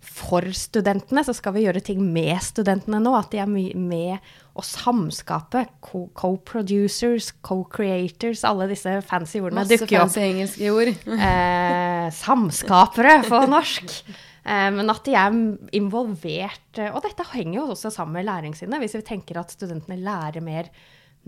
for 0.00 0.46
studentene, 0.56 1.26
så 1.26 1.34
skal 1.36 1.52
vi 1.58 1.66
gjøre 1.66 1.82
ting 1.84 1.98
med 2.14 2.38
studentene 2.46 3.02
nå. 3.02 3.10
At 3.18 3.34
de 3.34 3.42
er 3.42 3.50
med 3.50 4.30
å 4.54 4.62
samskape. 4.64 5.66
Co-producers, 5.82 7.34
co-creators, 7.42 8.46
alle 8.46 8.70
disse 8.70 9.00
fancy 9.10 9.42
ordene 9.42 9.64
Masse 9.64 9.82
dukker 9.82 9.98
opp. 9.98 10.08
Masse 10.08 10.22
fancy 10.22 10.30
engelske 10.30 10.72
ord. 10.78 10.94
eh, 11.18 12.08
samskapere 12.22 13.20
på 13.26 13.44
norsk. 13.50 13.98
Eh, 14.50 14.68
men 14.74 14.90
at 14.90 15.04
de 15.06 15.14
er 15.14 15.36
involvert. 15.76 16.70
Eh, 16.78 16.90
og 16.90 17.04
dette 17.06 17.26
henger 17.34 17.60
jo 17.60 17.66
også 17.74 17.92
sammen 17.94 18.18
med 18.18 18.26
læringssynet. 18.26 18.82
Hvis 18.82 18.96
vi 18.98 19.04
tenker 19.06 19.38
at 19.40 19.54
studentene 19.54 20.00
lærer 20.00 20.42
mer 20.44 20.72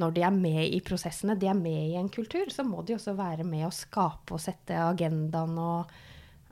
når 0.00 0.14
de 0.16 0.22
er 0.24 0.32
med 0.32 0.62
i 0.72 0.80
prosessene, 0.80 1.36
de 1.36 1.50
er 1.50 1.58
med 1.58 1.90
i 1.92 1.98
en 2.00 2.08
kultur, 2.08 2.48
så 2.48 2.64
må 2.64 2.80
de 2.88 2.96
også 2.96 3.12
være 3.12 3.44
med 3.44 3.66
å 3.66 3.74
skape 3.76 4.32
og 4.32 4.40
sette 4.40 4.78
agendaen 4.80 5.58
og, 5.60 5.90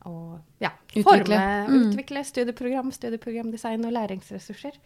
og 0.05 0.35
ja, 0.61 0.75
utvikle. 0.93 1.07
forme, 1.09 1.39
mm. 1.71 1.77
utvikle 1.79 2.25
studieprogram, 2.29 2.93
studieprogramdesign 2.93 3.89
og 3.89 3.97
læringsressurser. 3.97 4.77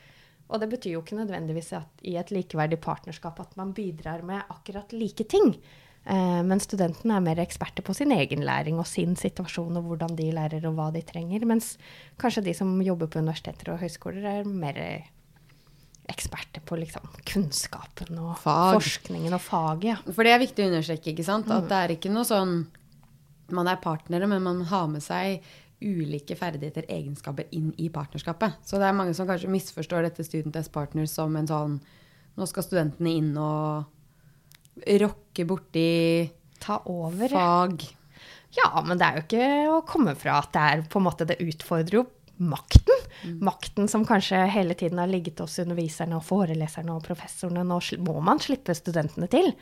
Og 0.45 0.63
det 0.63 0.69
betyr 0.71 0.95
jo 0.95 1.03
ikke 1.03 1.19
nødvendigvis 1.19 1.73
at 1.81 2.07
i 2.07 2.15
et 2.21 2.31
likeverdig 2.31 2.79
partnerskap 2.85 3.43
at 3.43 3.57
man 3.59 3.75
bidrar 3.75 4.23
med 4.23 4.45
akkurat 4.55 4.95
like 4.95 5.27
ting. 5.27 5.57
Eh, 6.05 6.41
men 6.45 6.61
studentene 6.61 7.17
er 7.17 7.25
mer 7.25 7.41
eksperter 7.41 7.85
på 7.85 7.95
sin 7.97 8.13
egen 8.13 8.45
læring 8.45 8.77
og 8.81 8.89
sin 8.89 9.17
situasjon 9.17 9.81
og 9.81 9.89
hvordan 9.89 10.17
de 10.19 10.29
lærer 10.37 10.67
og 10.69 10.77
hva 10.77 10.91
de 10.93 11.01
trenger. 11.07 11.47
Mens 11.49 11.75
kanskje 12.21 12.45
de 12.51 12.57
som 12.57 12.77
jobber 12.85 13.09
på 13.09 13.23
universiteter 13.25 13.73
og 13.73 13.81
høyskoler, 13.81 14.29
er 14.29 14.49
mer 14.49 14.81
eksperter 16.13 16.61
på 16.69 16.77
liksom, 16.77 17.07
kunnskapen 17.25 18.19
og 18.21 18.37
Fag. 18.43 18.77
forskningen 18.77 19.33
og 19.33 19.41
faget. 19.41 19.95
Ja. 19.95 19.99
For 20.13 20.27
det 20.27 20.35
er 20.35 20.43
viktig 20.43 20.65
å 20.65 20.73
understreke, 20.73 21.15
ikke 21.15 21.25
sant? 21.27 21.49
At 21.49 21.65
mm. 21.65 21.71
det 21.71 21.81
er 21.81 21.95
ikke 21.97 22.13
noe 22.13 22.29
sånn 22.29 22.57
Man 23.53 23.69
er 23.69 23.77
partnere, 23.77 24.25
men 24.25 24.41
man 24.41 24.63
har 24.71 24.87
med 24.89 25.03
seg 25.05 25.43
ulike 25.85 26.33
ferdigheter, 26.33 26.87
egenskaper, 26.89 27.45
inn 27.53 27.75
i 27.77 27.91
partnerskapet. 27.93 28.57
Så 28.65 28.79
det 28.81 28.87
er 28.89 28.97
mange 28.97 29.13
som 29.13 29.29
kanskje 29.29 29.51
misforstår 29.53 30.07
dette 30.07 30.25
Student 30.25 30.57
as 30.57 30.71
Partners 30.73 31.13
som 31.13 31.37
en 31.37 31.51
sånn 31.51 31.75
Nå 32.35 32.49
skal 32.51 32.65
studentene 32.65 33.13
inn 33.15 33.35
og 33.39 33.85
rokke 35.05 35.47
borti 35.49 36.31
Ta 36.65 36.81
over. 36.91 37.29
fag. 37.29 37.85
Ja, 38.55 38.83
men 38.87 38.99
det 38.99 39.07
er 39.07 39.17
jo 39.19 39.25
ikke 39.25 39.49
å 39.75 39.81
komme 39.87 40.15
fra 40.19 40.39
at 40.43 40.53
det 40.55 40.63
er 40.63 40.85
på 40.91 41.01
en 41.01 41.09
måte 41.09 41.27
Det 41.27 41.41
utfordrer 41.43 41.99
jo 41.99 42.05
makten. 42.39 43.05
Mm. 43.25 43.39
Makten 43.47 43.89
som 43.91 44.07
kanskje 44.07 44.41
hele 44.51 44.75
tiden 44.79 44.99
har 44.99 45.11
ligget 45.11 45.39
hos 45.43 45.59
underviserne 45.63 46.19
og 46.19 46.27
foreleserne 46.27 46.95
og 46.95 47.05
professorene. 47.07 47.63
Nå 47.67 47.79
må 48.03 48.19
man 48.25 48.43
slippe 48.43 48.75
studentene 48.75 49.29
til. 49.31 49.53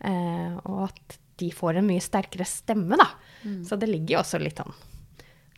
Eh, 0.00 0.56
og 0.64 0.88
at 0.88 1.18
de 1.40 1.50
får 1.52 1.80
en 1.80 1.88
mye 1.88 2.02
sterkere 2.02 2.46
stemme, 2.48 2.96
da. 3.00 3.08
Mm. 3.44 3.62
Så 3.66 3.76
det 3.80 3.90
ligger 3.90 4.16
jo 4.16 4.22
også 4.22 4.40
litt 4.40 4.60
sånn 4.62 4.74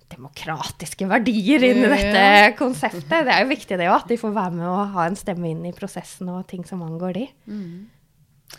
demokratiske 0.06 1.06
verdier 1.10 1.64
inn 1.66 1.82
i 1.82 1.90
dette 1.90 2.54
konseptet. 2.58 3.08
Det 3.10 3.32
er 3.32 3.42
jo 3.42 3.50
viktig 3.50 3.78
det 3.78 3.88
òg, 3.90 4.04
at 4.04 4.12
de 4.12 4.18
får 4.20 4.34
være 4.36 4.54
med 4.54 4.66
og 4.70 4.94
ha 4.94 5.06
en 5.08 5.18
stemme 5.18 5.50
inn 5.50 5.64
i 5.66 5.74
prosessen 5.74 6.30
og 6.30 6.46
ting 6.50 6.62
som 6.68 6.84
angår 6.86 7.16
de. 7.18 7.24
Mm. 7.50 7.88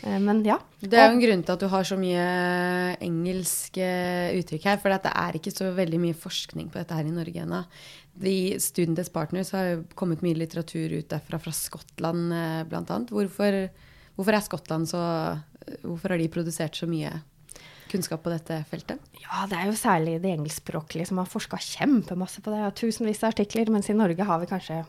Eh, 0.03 0.17
men 0.21 0.43
ja. 0.45 0.57
Det 0.79 0.97
er 0.97 1.09
jo 1.09 1.15
en 1.15 1.23
grunn 1.23 1.43
til 1.45 1.55
at 1.55 1.63
du 1.63 1.67
har 1.71 1.87
så 1.87 1.97
mye 1.99 2.25
engelske 3.03 3.87
uttrykk 4.37 4.67
her. 4.69 4.81
For 4.81 4.93
det 4.93 5.13
er 5.13 5.39
ikke 5.39 5.53
så 5.55 5.71
veldig 5.77 6.01
mye 6.03 6.17
forskning 6.17 6.71
på 6.71 6.81
dette 6.81 6.97
her 6.97 7.07
i 7.07 7.15
Norge 7.15 7.45
ennå. 7.45 7.63
De 8.17 8.35
Student 8.63 9.01
as 9.03 9.11
Partners 9.13 9.53
har 9.53 9.71
jo 9.71 9.81
kommet 9.97 10.23
mye 10.25 10.37
litteratur 10.37 10.95
ut 10.97 11.09
derfra, 11.11 11.41
fra 11.41 11.53
Skottland 11.55 12.33
eh, 12.33 12.61
bl.a. 12.69 13.01
Hvorfor, 13.11 13.63
hvorfor 14.17 14.37
er 14.37 14.45
Skottland 14.45 14.89
så 14.89 15.03
Hvorfor 15.83 16.13
har 16.13 16.21
de 16.21 16.29
produsert 16.31 16.77
så 16.79 16.87
mye 16.87 17.09
kunnskap 17.91 18.21
på 18.23 18.31
dette 18.31 18.61
feltet? 18.69 19.01
Ja, 19.19 19.45
det 19.51 19.57
er 19.57 19.67
jo 19.67 19.75
særlig 19.75 20.13
de 20.23 20.31
engelskspråklige 20.31 21.09
som 21.09 21.19
har 21.19 21.27
forska 21.27 21.59
kjempemasse 21.59 22.39
på 22.43 22.53
det. 22.53 22.61
Tusenvis 22.79 23.19
av 23.23 23.33
artikler, 23.33 23.67
mens 23.73 23.89
i 23.91 23.97
Norge 23.97 24.27
har 24.27 24.39
vi 24.39 24.47
kanskje 24.47 24.77
eh, 24.79 24.87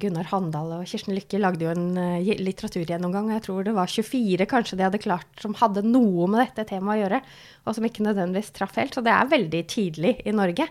Gunnar 0.00 0.28
Handal 0.28 0.74
og 0.76 0.84
Kirsten 0.90 1.14
Lykke 1.16 1.40
lagde 1.40 1.64
jo 1.64 1.72
en 1.72 1.96
uh, 1.96 2.18
litteraturgjennomgang, 2.20 3.30
jeg 3.32 3.44
tror 3.46 3.64
det 3.64 3.72
var 3.76 3.88
24 3.88 4.46
kanskje 4.50 4.76
de 4.76 4.84
hadde 4.86 5.00
klart 5.00 5.40
som 5.40 5.56
hadde 5.56 5.86
noe 5.86 6.28
med 6.28 6.42
dette 6.42 6.66
temaet 6.68 6.98
å 6.98 7.02
gjøre, 7.02 7.20
og 7.64 7.76
som 7.76 7.88
ikke 7.88 8.04
nødvendigvis 8.04 8.52
traff 8.56 8.76
helt. 8.80 8.96
Så 8.96 9.04
det 9.04 9.14
er 9.14 9.32
veldig 9.32 9.62
tidlig 9.72 10.16
i 10.28 10.34
Norge. 10.36 10.68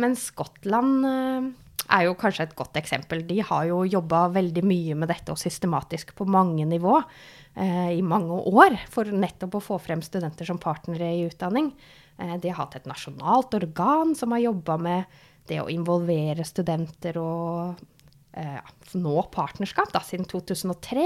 Men 0.00 0.18
Skottland 0.18 1.08
uh, 1.08 1.52
er 1.92 2.06
jo 2.06 2.16
kanskje 2.18 2.48
et 2.48 2.56
godt 2.56 2.76
eksempel. 2.80 3.24
De 3.28 3.40
har 3.44 3.66
jo 3.68 3.82
jobba 3.88 4.26
veldig 4.34 4.64
mye 4.66 4.96
med 4.98 5.10
dette 5.12 5.32
og 5.34 5.40
systematisk 5.40 6.14
på 6.16 6.26
mange 6.28 6.66
nivå 6.68 6.96
eh, 7.00 7.92
i 7.98 8.02
mange 8.04 8.38
år 8.48 8.78
for 8.92 9.10
nettopp 9.10 9.58
å 9.58 9.64
få 9.68 9.78
frem 9.82 10.02
studenter 10.04 10.48
som 10.48 10.60
partnere 10.62 11.12
i 11.14 11.24
utdanning. 11.28 11.72
Eh, 12.18 12.36
de 12.40 12.50
har 12.50 12.62
hatt 12.62 12.78
et 12.80 12.88
nasjonalt 12.90 13.56
organ 13.60 14.14
som 14.18 14.34
har 14.34 14.46
jobba 14.46 14.78
med 14.80 15.20
det 15.48 15.60
å 15.60 15.68
involvere 15.72 16.46
studenter 16.48 17.20
og 17.20 17.74
eh, 17.74 17.90
nå 18.98 19.14
partnerskap 19.34 19.92
da, 19.94 20.00
siden 20.02 20.26
2003. 20.30 21.04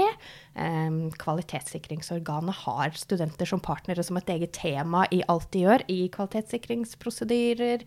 Eh, 0.55 0.99
kvalitetssikringsorganet 1.21 2.63
har 2.65 2.95
studenter 2.97 3.49
som 3.49 3.61
partnere 3.63 4.05
som 4.05 4.17
et 4.17 4.31
eget 4.33 4.55
tema 4.57 5.05
i 5.13 5.21
alt 5.29 5.49
de 5.53 5.65
gjør 5.65 5.85
i 5.91 5.99
kvalitetssikringsprosedyrer, 6.13 7.85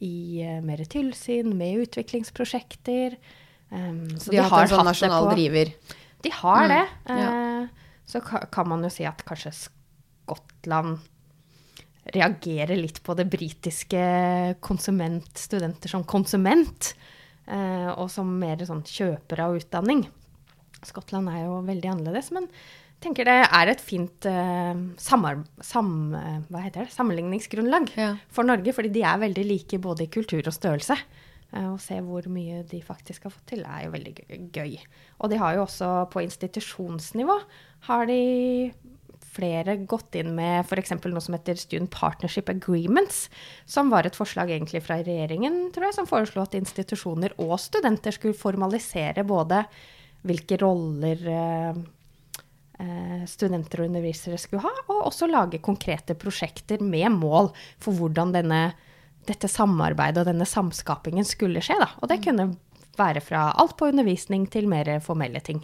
i 0.00 0.40
uh, 0.48 0.62
mer 0.64 0.80
tilsyn, 0.88 1.52
med 1.58 1.82
utviklingsprosjekter. 1.82 3.18
Så 3.68 4.30
de, 4.30 4.32
de 4.32 4.38
har, 4.40 4.48
hatt 4.48 4.62
en 4.64 4.70
sånn 4.72 4.88
nasjonal 4.88 5.28
driver? 5.34 5.74
De 6.24 6.32
har 6.38 6.62
mm, 6.64 6.72
det. 6.72 6.84
Ja. 7.20 7.34
Uh, 7.34 7.90
så 8.08 8.22
kan 8.24 8.70
man 8.70 8.82
jo 8.86 8.90
si 8.92 9.04
at 9.06 9.20
kanskje 9.28 9.52
Skottland 9.58 11.04
reagerer 12.14 12.78
litt 12.80 13.02
på 13.04 13.14
det 13.18 13.28
britiske 13.30 14.00
konsumentstudenter 14.64 15.92
som 15.92 16.06
konsument, 16.08 16.94
og 17.50 18.06
som 18.12 18.28
mer 18.38 18.60
sånn 18.62 18.84
kjøpere 18.86 19.48
av 19.48 19.56
utdanning. 19.58 20.04
Skottland 20.86 21.30
er 21.32 21.44
jo 21.44 21.58
veldig 21.66 21.90
annerledes, 21.92 22.30
men 22.36 22.46
jeg 23.00 23.06
tenker 23.06 23.28
det 23.28 23.38
er 23.48 23.70
et 23.72 23.80
fint 23.80 24.26
uh, 24.28 24.76
samar, 25.00 25.38
sam, 25.64 26.12
uh, 26.12 26.84
sammenligningsgrunnlag 26.92 27.94
ja. 27.96 28.10
for 28.28 28.44
Norge, 28.44 28.74
fordi 28.76 28.92
de 28.92 29.04
er 29.08 29.22
veldig 29.22 29.44
like 29.48 29.80
både 29.80 30.04
i 30.04 30.10
kultur 30.12 30.44
og 30.44 30.52
størrelse. 30.52 30.98
Uh, 31.50 31.72
å 31.72 31.78
se 31.80 31.96
hvor 32.04 32.28
mye 32.28 32.60
de 32.68 32.82
faktisk 32.84 33.24
har 33.24 33.32
fått 33.32 33.54
til, 33.54 33.64
er 33.64 33.86
jo 33.86 33.94
veldig 33.94 34.14
gøy. 34.52 34.76
Og 35.16 35.32
de 35.32 35.40
har 35.40 35.56
jo 35.56 35.64
også 35.64 35.88
på 36.12 36.26
institusjonsnivå 36.26 37.38
har 37.88 38.04
de 38.10 38.20
flere 39.30 39.76
gått 39.88 40.16
inn 40.18 40.32
med 40.36 40.64
f.eks. 40.64 40.96
noe 40.98 41.22
som 41.22 41.36
heter 41.36 41.58
Student 41.60 41.92
Partnership 41.94 42.50
Agreements, 42.52 43.28
som 43.66 43.92
var 43.92 44.08
et 44.08 44.18
forslag 44.18 44.50
egentlig 44.50 44.82
fra 44.86 44.98
regjeringen, 45.00 45.68
tror 45.74 45.88
jeg, 45.88 45.98
som 46.00 46.10
foreslo 46.10 46.42
at 46.42 46.58
institusjoner 46.58 47.36
og 47.38 47.54
studenter 47.62 48.16
skulle 48.16 48.38
formalisere 48.38 49.26
både 49.28 49.62
hvilke 50.26 50.58
roller 50.60 51.24
Eh, 52.80 53.24
studenter 53.28 53.82
og 53.82 53.90
undervisere 53.90 54.38
skulle 54.40 54.62
ha, 54.64 54.70
og 54.88 55.02
også 55.10 55.26
lage 55.28 55.58
konkrete 55.60 56.14
prosjekter 56.16 56.80
med 56.80 57.12
mål 57.12 57.50
for 57.82 57.92
hvordan 57.92 58.32
denne, 58.32 58.60
dette 59.28 59.50
samarbeidet 59.52 60.22
og 60.22 60.30
denne 60.30 60.46
samskapingen 60.48 61.26
skulle 61.28 61.60
skje. 61.64 61.76
Da. 61.82 61.90
Og 62.00 62.08
det 62.08 62.20
mm. 62.20 62.24
kunne 62.24 62.46
være 62.96 63.20
fra 63.24 63.50
alt 63.60 63.76
på 63.76 63.90
undervisning 63.90 64.46
til 64.48 64.70
mer 64.70 64.94
formelle 65.04 65.42
ting. 65.44 65.60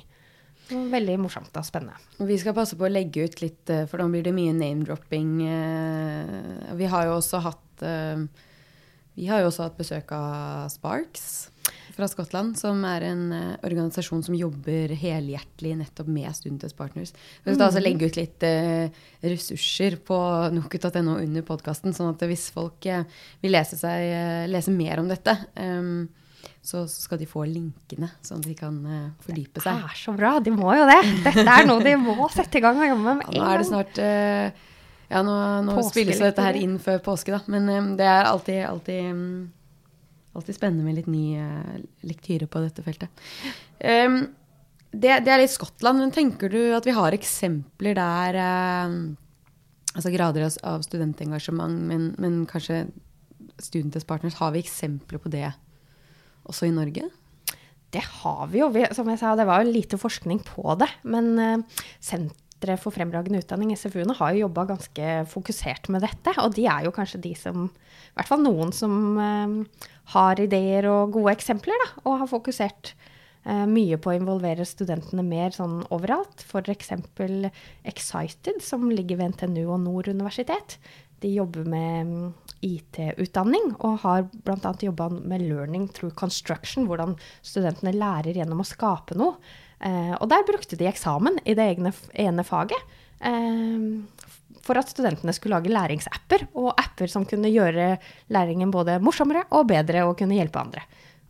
Veldig 0.67 1.19
morsomt 1.23 1.55
og 1.55 1.67
spennende. 1.67 1.99
Vi 2.27 2.39
skal 2.43 2.55
passe 2.57 2.79
på 2.79 2.89
å 2.89 2.91
legge 2.91 3.27
ut 3.27 3.39
litt, 3.43 3.63
eh, 3.71 3.85
for 3.87 4.03
da 4.03 4.09
blir 4.11 4.25
det 4.27 4.35
mye 4.35 4.55
name-dropping. 4.57 5.29
Eh, 5.47 6.75
vi 6.75 6.89
har 6.91 7.07
jo 7.07 7.19
også 7.21 7.43
hatt 7.45 7.63
vi 9.17 9.27
har 9.29 9.43
jo 9.43 9.51
også 9.51 9.67
hatt 9.67 9.77
besøk 9.77 10.13
av 10.17 10.71
Sparks 10.73 11.51
fra 11.93 12.07
Skottland, 12.09 12.57
som 12.57 12.81
er 12.89 13.05
en 13.05 13.25
organisasjon 13.61 14.23
som 14.25 14.37
jobber 14.37 14.95
helhjertelig 14.97 15.75
nettopp 15.77 16.09
med 16.09 16.33
Studenters 16.33 16.73
Partners. 16.73 17.13
Vi 17.45 17.53
skal 17.53 17.61
mm. 17.61 17.67
altså 17.67 17.83
legge 17.85 18.09
ut 18.09 18.17
litt 18.17 18.47
ressurser 19.21 19.99
på 20.09 20.17
nokut.no 20.57 21.19
under 21.21 21.45
podkasten, 21.45 21.93
sånn 21.93 22.15
at 22.15 22.25
hvis 22.25 22.49
folk 22.57 22.89
vil 23.43 23.53
lese, 23.53 23.77
seg, 23.77 24.49
lese, 24.49 24.73
mer 24.73 25.05
om 25.05 25.13
dette, 25.13 25.37
så, 26.67 26.85
skal 26.91 27.21
de 27.21 27.29
få 27.31 27.45
linkene, 27.47 28.09
sånn 28.27 28.43
at 28.43 28.49
de 28.51 28.57
kan 28.59 28.79
fordype 29.23 29.63
seg. 29.63 29.71
Det 29.71 29.93
er 29.93 30.01
så 30.01 30.17
bra! 30.17 30.37
De 30.43 30.55
må 30.55 30.73
jo 30.75 30.87
det! 30.91 31.01
Dette 31.25 31.47
er 31.47 31.69
noe 31.69 31.85
de 31.85 31.95
må 32.01 32.17
sette 32.35 32.59
i 32.59 32.65
gang 32.65 32.81
og 32.81 32.91
jobbe 32.91 33.05
med 33.05 33.21
med 33.23 33.29
en 33.29 33.31
gang. 33.31 33.37
Ja, 33.37 33.45
nå 33.45 33.53
er 33.53 33.63
det 33.63 33.69
snart 33.71 34.03
ja, 35.07 35.23
nå, 35.23 35.35
nå 35.67 35.83
spilles 35.87 36.19
dette 36.23 36.43
her 36.43 36.57
inn 36.59 36.79
før 36.83 36.99
påske, 37.05 37.35
da. 37.35 37.43
Men 37.53 37.69
um, 37.71 37.93
det 37.99 38.07
er 38.11 38.27
alltid, 38.27 38.63
alltid 38.67 39.13
um, 39.13 39.29
alltid 40.37 40.59
spennende 40.59 40.87
med 40.87 40.99
litt 40.99 41.11
ny 41.11 41.39
uh, 41.39 41.77
lektyre 42.07 42.49
på 42.51 42.63
dette 42.65 42.85
feltet. 42.87 43.23
Um, 43.79 44.25
det, 44.91 45.21
det, 45.27 45.31
er 45.31 45.43
litt 45.43 45.55
Skottland, 45.55 46.03
men 46.03 46.15
tenker 46.15 46.51
du 46.51 46.61
at 46.77 46.87
vi 46.89 46.97
har 46.97 47.17
eksempler 47.17 47.99
der 47.99 48.41
uh, 48.41 48.99
Altså 49.97 50.11
grader 50.13 50.45
av 50.69 50.83
studentengasjement, 50.85 51.79
men, 51.89 52.11
men 52.21 52.43
kanskje 52.45 52.83
Studenters 53.65 54.05
Partners, 54.05 54.35
har 54.37 54.51
vi 54.53 54.61
eksempler 54.61 55.17
på 55.23 55.31
det 55.33 55.47
også 56.49 56.69
i 56.69 56.75
Norge? 56.75 57.09
Det 57.95 58.03
har 58.03 58.49
vi 58.53 58.61
jo. 58.63 58.71
Som 58.97 59.11
jeg 59.11 59.21
sa, 59.21 59.37
det 59.39 59.47
var 59.49 59.63
jo 59.63 59.73
lite 59.73 59.99
forskning 60.01 60.43
på 60.47 60.75
det. 60.81 60.89
Men 61.09 61.33
uh, 61.39 61.83
Senteret 62.03 62.83
for 62.83 62.95
fremragende 62.95 63.43
utdanning, 63.43 63.75
SFU-ene, 63.77 64.17
har 64.19 64.35
jo 64.35 64.47
jobba 64.47 64.67
ganske 64.73 65.11
fokusert 65.31 65.91
med 65.93 66.05
dette. 66.05 66.35
Og 66.43 66.55
de 66.57 66.67
er 66.71 66.87
jo 66.87 66.95
kanskje 66.95 67.23
de 67.29 67.35
som 67.39 67.67
I 67.69 68.17
hvert 68.19 68.31
fall 68.33 68.43
noen 68.45 68.73
som 68.75 69.21
uh, 69.21 69.91
har 70.15 70.43
ideer 70.43 70.89
og 70.91 71.15
gode 71.17 71.35
eksempler, 71.37 71.79
da, 71.83 72.03
og 72.05 72.21
har 72.23 72.31
fokusert 72.31 72.93
eh, 73.43 73.65
mye 73.67 73.99
på 73.99 74.13
å 74.13 74.15
involvere 74.15 74.67
studentene 74.69 75.25
mer 75.27 75.51
sånn 75.57 75.81
overalt. 75.95 76.45
F.eks. 76.47 76.93
Excited, 77.91 78.61
som 78.63 78.87
ligger 78.93 79.19
ved 79.19 79.35
NTNU 79.35 79.65
og 79.65 79.81
Nord 79.83 80.13
universitet. 80.13 80.79
De 81.25 81.33
jobber 81.35 81.67
med 81.67 82.15
IT-utdanning 82.67 83.73
og 83.77 84.01
har 84.05 84.27
bl.a. 84.47 84.73
jobba 84.83 85.09
med 85.15 85.47
learning 85.47 85.87
through 85.95 86.15
construction, 86.19 86.89
hvordan 86.91 87.15
studentene 87.45 87.95
lærer 87.97 88.37
gjennom 88.37 88.63
å 88.63 88.69
skape 88.69 89.17
noe. 89.19 89.39
Eh, 89.81 90.15
og 90.19 90.29
der 90.33 90.47
brukte 90.49 90.79
de 90.79 90.89
eksamen 90.91 91.41
i 91.45 91.57
det 91.57 91.71
egne, 91.75 91.93
ene 92.13 92.47
faget. 92.47 92.97
Eh, 93.21 94.27
for 94.67 94.81
at 94.81 94.91
studentene 94.91 95.35
skulle 95.37 95.59
lage 95.59 95.73
læringsapper, 95.73 96.49
og 96.59 96.73
apper 96.75 97.11
som 97.11 97.27
kunne 97.29 97.53
gjøre 97.53 97.95
læringen 98.35 98.73
både 98.75 98.99
morsommere 99.03 99.47
og 99.55 99.69
bedre 99.71 100.07
og 100.09 100.17
kunne 100.19 100.39
hjelpe 100.39 100.63
andre. 100.63 100.83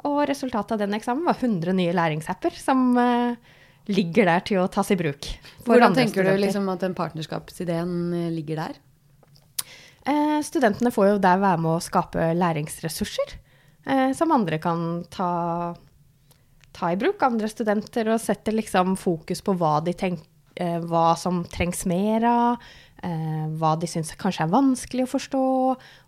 Og 0.07 0.23
resultatet 0.29 0.77
av 0.77 0.83
den 0.85 0.97
eksamen 0.97 1.27
var 1.27 1.39
100 1.41 1.77
nye 1.77 1.95
læringsapper 1.97 2.57
som 2.61 2.93
uh, 2.97 3.37
ligger 3.91 4.29
der 4.31 4.45
til 4.47 4.63
å 4.63 4.69
tas 4.73 4.91
i 4.93 4.99
bruk. 4.99 5.29
Hvordan 5.67 5.97
tenker 5.97 6.21
studenter. 6.21 6.39
du 6.39 6.45
liksom 6.45 6.69
at 6.73 6.85
den 6.85 6.97
partnerskapsideen 6.97 7.95
eh, 8.15 8.29
ligger 8.35 8.63
der? 8.65 8.81
Uh, 10.07 10.39
studentene 10.47 10.93
får 10.95 11.09
jo 11.11 11.19
der 11.23 11.43
være 11.43 11.61
med 11.65 11.73
å 11.75 11.83
skape 11.83 12.31
læringsressurser 12.39 13.37
eh, 13.87 14.13
som 14.15 14.35
andre 14.35 14.59
kan 14.63 15.05
ta, 15.11 15.75
ta, 16.73 16.93
i 16.93 16.99
bruk. 17.01 17.23
Andre 17.27 17.51
studenter, 17.51 18.13
og 18.13 18.23
setter 18.23 18.57
liksom 18.57 18.97
fokus 19.01 19.43
på 19.45 19.57
hva 19.59 19.79
de 19.85 19.97
tenker 19.97 20.33
hva 20.57 21.11
som 21.21 21.43
trengs 21.53 21.83
mer 21.85 22.25
av, 22.25 22.63
eh, 23.05 23.45
hva 23.61 23.75
de 23.77 23.89
syns 23.91 24.15
kanskje 24.17 24.47
er 24.47 24.53
vanskelig 24.55 25.05
å 25.05 25.11
forstå. 25.11 25.43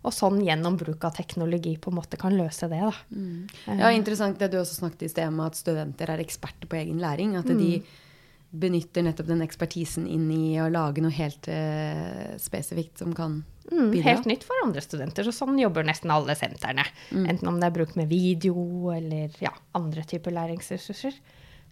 Og 0.03 0.15
sånn 0.15 0.41
gjennom 0.41 0.77
bruk 0.79 1.05
av 1.05 1.13
teknologi 1.13 1.75
på 1.77 1.91
en 1.91 1.99
måte 1.99 2.17
kan 2.17 2.33
løse 2.33 2.69
det. 2.71 2.81
Mm. 3.13 3.47
Ja, 3.67 3.91
Interessant 3.91 4.39
det 4.39 4.49
du 4.49 4.57
også 4.57 4.81
snakket 4.81 5.03
i 5.03 5.09
sted 5.09 5.27
om 5.27 5.39
at 5.45 5.59
studenter 5.59 6.09
er 6.09 6.23
eksperter 6.23 6.65
på 6.65 6.79
egen 6.81 6.97
læring. 6.97 7.37
At 7.37 7.45
mm. 7.45 7.83
Benytter 8.49 9.05
nettopp 9.05 9.29
den 9.29 9.43
ekspertisen 9.45 10.07
inn 10.09 10.29
i 10.33 10.57
å 10.61 10.69
lage 10.73 11.03
noe 11.03 11.13
helt 11.13 11.47
eh, 11.51 12.35
spesifikt 12.41 13.03
som 13.03 13.13
kan 13.17 13.43
Mm, 13.69 13.91
helt 14.01 14.25
nytt 14.25 14.41
for 14.41 14.57
andre 14.63 14.81
studenter. 14.81 15.27
Så 15.27 15.33
sånn 15.35 15.59
jobber 15.61 15.85
nesten 15.85 16.09
alle 16.09 16.33
sentrene. 16.33 16.87
Mm. 17.13 17.27
Enten 17.29 17.51
om 17.51 17.59
det 17.61 17.67
er 17.67 17.75
bruk 17.75 17.91
med 17.99 18.09
video 18.09 18.89
eller 18.89 19.35
ja, 19.43 19.51
andre 19.77 20.01
typer 20.09 20.33
læringsressurser. 20.33 21.19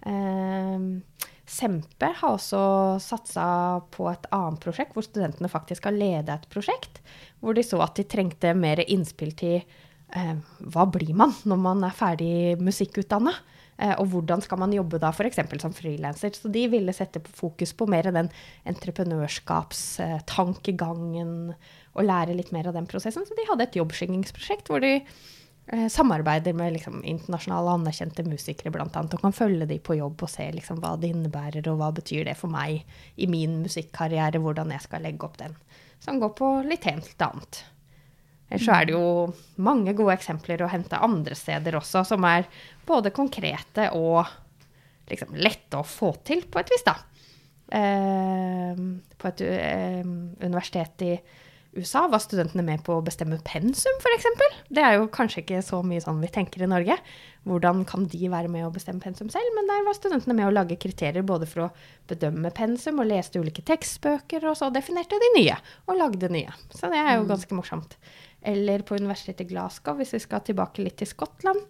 Eh, 0.05 0.85
Sempe 1.47 2.09
har 2.19 2.33
også 2.35 2.59
satsa 2.99 3.47
på 3.95 4.09
et 4.11 4.25
annet 4.35 4.59
prosjekt, 4.59 4.91
hvor 4.93 5.05
studentene 5.05 5.47
faktisk 5.47 5.87
har 5.87 5.95
ledet 5.95 6.33
et 6.33 6.49
prosjekt. 6.51 6.99
Hvor 7.39 7.55
de 7.55 7.63
så 7.63 7.79
at 7.85 7.95
de 7.95 8.03
trengte 8.03 8.51
mer 8.51 8.81
innspill 8.83 9.31
til 9.39 9.61
eh, 9.61 10.33
hva 10.59 10.85
blir 10.91 11.13
man 11.15 11.31
når 11.47 11.61
man 11.63 11.85
er 11.87 11.95
ferdig 11.95 12.59
musikkutdanna? 12.59 13.31
Eh, 13.77 13.95
og 14.01 14.07
hvordan 14.13 14.41
skal 14.43 14.59
man 14.61 14.75
jobbe 14.75 14.97
da 15.01 15.09
f.eks. 15.13 15.39
som 15.61 15.73
frilanser? 15.77 16.31
Så 16.33 16.47
de 16.53 16.63
ville 16.71 16.93
sette 16.95 17.19
fokus 17.25 17.71
på 17.77 17.83
mer 17.89 18.05
den 18.11 18.29
entreprenørskapstankegangen 18.69 21.31
og 21.97 22.03
lære 22.05 22.37
litt 22.37 22.51
mer 22.53 22.67
av 22.69 22.73
den 22.77 22.89
prosessen. 22.89 23.25
Så 23.25 23.33
de 23.37 23.49
hadde 23.49 23.63
et 23.67 23.79
jobbskyggingsprosjekt 23.79 24.65
hvor 24.71 24.79
de 24.83 24.93
Eh, 25.69 25.87
samarbeider 25.87 26.53
med 26.53 26.73
liksom, 26.73 27.01
internasjonale 27.03 27.73
anerkjente 27.75 28.23
musikere 28.23 28.71
bl.a. 28.71 28.87
Og 28.87 29.19
kan 29.19 29.35
følge 29.35 29.65
dem 29.67 29.81
på 29.83 29.97
jobb 29.99 30.21
og 30.23 30.29
se 30.31 30.45
liksom, 30.55 30.79
hva 30.79 30.93
det 30.95 31.09
innebærer 31.11 31.67
og 31.67 31.81
hva 31.81 31.89
betyr 31.97 32.23
det 32.29 32.37
for 32.39 32.51
meg 32.51 32.85
i 33.19 33.27
min 33.27 33.59
musikkarriere, 33.65 34.39
hvordan 34.39 34.71
jeg 34.71 34.85
skal 34.85 35.03
legge 35.03 35.27
opp 35.27 35.35
den. 35.41 35.57
som 35.99 36.19
går 36.21 36.29
på 36.37 36.47
litt 36.69 36.85
helt 36.85 37.23
annet. 37.25 37.63
Ellers 38.47 38.67
er 38.71 38.85
det 38.87 38.95
jo 38.95 39.07
mange 39.59 39.91
gode 39.97 40.15
eksempler 40.15 40.63
å 40.63 40.69
hente 40.71 40.99
andre 41.03 41.35
steder 41.35 41.75
også, 41.79 42.05
som 42.07 42.23
er 42.27 42.47
både 42.87 43.11
konkrete 43.15 43.89
og 43.97 44.23
liksom 45.11 45.35
lette 45.39 45.79
å 45.79 45.87
få 45.87 46.13
til 46.27 46.45
på 46.51 46.61
et 46.61 46.71
vis, 46.71 46.85
da. 46.87 46.95
Eh, 47.67 48.79
på 49.19 49.29
et 49.31 49.43
eh, 49.43 49.99
universitet 50.45 51.03
i 51.03 51.11
USA 51.77 52.07
var 52.09 52.21
studentene 52.23 52.63
med 52.65 52.81
på 52.85 52.95
å 52.97 53.03
bestemme 53.05 53.37
pensum, 53.45 53.99
f.eks. 54.01 54.25
Det 54.73 54.81
er 54.83 54.97
jo 54.97 55.09
kanskje 55.13 55.43
ikke 55.43 55.61
så 55.65 55.83
mye 55.85 56.01
sånn 56.01 56.21
vi 56.23 56.29
tenker 56.33 56.63
i 56.65 56.69
Norge. 56.69 56.97
Hvordan 57.47 57.83
kan 57.87 58.07
de 58.09 58.31
være 58.31 58.49
med 58.51 58.65
å 58.65 58.71
bestemme 58.73 59.03
pensum 59.03 59.29
selv? 59.31 59.51
Men 59.55 59.69
der 59.69 59.85
var 59.85 59.97
studentene 59.97 60.35
med 60.37 60.49
å 60.49 60.55
lage 60.55 60.79
kriterier 60.81 61.25
både 61.27 61.47
for 61.49 61.67
å 61.67 61.69
bedømme 62.09 62.51
pensum 62.57 63.03
og 63.03 63.09
leste 63.11 63.39
ulike 63.39 63.63
tekstbøker, 63.67 64.49
og 64.49 64.57
så 64.59 64.71
definerte 64.73 65.21
de 65.21 65.31
nye 65.37 65.59
og 65.85 66.01
lagde 66.01 66.31
nye. 66.33 66.57
Så 66.73 66.89
det 66.91 66.99
er 67.03 67.19
jo 67.19 67.29
ganske 67.29 67.57
morsomt. 67.57 67.95
Eller 68.41 68.83
på 68.87 68.97
universitetet 68.97 69.45
i 69.45 69.51
Glasgow, 69.53 69.97
hvis 70.01 70.15
vi 70.17 70.23
skal 70.25 70.43
tilbake 70.47 70.83
litt 70.83 70.97
til 70.99 71.09
Skottland, 71.09 71.61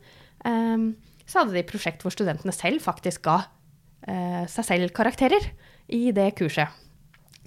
um, 0.48 0.90
så 1.28 1.44
hadde 1.44 1.58
de 1.58 1.68
prosjekt 1.68 2.04
hvor 2.06 2.16
studentene 2.16 2.56
selv 2.56 2.84
faktisk 2.86 3.28
ga 3.28 3.42
uh, 3.44 4.44
seg 4.48 4.72
selv 4.72 4.96
karakterer 4.96 5.52
i 5.92 6.08
det 6.16 6.32
kurset. 6.40 6.87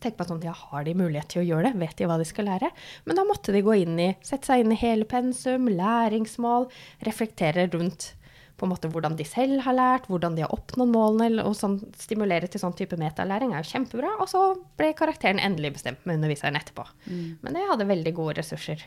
Tenk 0.01 0.17
på 0.17 0.27
sånn, 0.29 0.41
ja, 0.45 0.55
Har 0.57 0.87
de 0.87 0.95
mulighet 0.97 1.29
til 1.33 1.43
å 1.43 1.49
gjøre 1.49 1.71
det? 1.71 1.81
Vet 1.83 1.99
de 1.99 2.09
hva 2.09 2.17
de 2.21 2.29
skal 2.29 2.49
lære? 2.49 2.71
Men 3.05 3.19
da 3.19 3.27
måtte 3.29 3.53
de 3.53 3.61
gå 3.65 3.77
inn 3.83 3.99
i, 4.01 4.15
sette 4.25 4.49
seg 4.49 4.65
inn 4.65 4.73
i 4.73 4.81
hele 4.81 5.09
pensum, 5.09 5.69
læringsmål, 5.69 6.71
reflektere 7.07 7.69
rundt 7.75 8.15
på 8.61 8.67
en 8.67 8.73
måte 8.75 8.91
hvordan 8.93 9.17
de 9.17 9.25
selv 9.25 9.63
har 9.65 9.77
lært, 9.77 10.09
hvordan 10.13 10.37
de 10.37 10.45
har 10.45 10.53
oppnådd 10.53 10.91
målene, 10.93 11.45
og 11.49 11.55
sånn, 11.57 11.79
stimulere 11.97 12.49
til 12.51 12.61
sånn 12.61 12.77
type 12.77 12.99
metalæring 13.01 13.55
er 13.55 13.65
jo 13.65 13.73
kjempebra. 13.73 14.15
Og 14.21 14.29
så 14.29 14.43
ble 14.77 14.93
karakteren 14.99 15.41
endelig 15.41 15.75
bestemt 15.79 16.05
med 16.05 16.19
underviseren 16.21 16.59
etterpå. 16.61 16.85
Mm. 17.09 17.39
Men 17.41 17.57
det 17.57 17.69
hadde 17.71 17.89
veldig 17.89 18.13
gode 18.19 18.37
ressurser. 18.43 18.85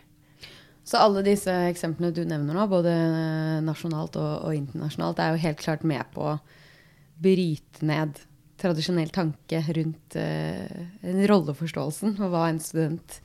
Så 0.86 0.99
alle 0.99 1.23
disse 1.26 1.54
eksemplene 1.71 2.13
du 2.13 2.21
nevner 2.28 2.58
nå, 2.58 2.67
både 2.69 2.93
nasjonalt 3.65 4.19
og, 4.19 4.34
og 4.49 4.58
internasjonalt, 4.58 5.21
er 5.23 5.34
jo 5.34 5.43
helt 5.47 5.63
klart 5.63 5.88
med 5.88 6.06
på 6.13 6.28
å 6.34 6.38
bryte 7.23 7.88
ned 7.88 8.19
tradisjonell 8.63 9.12
tanke 9.13 9.60
rundt 9.78 10.17
uh, 10.19 10.84
rolleforståelsen 11.30 12.17
og 12.19 12.34
hva 12.34 12.47
en 12.49 12.62
student 12.63 13.21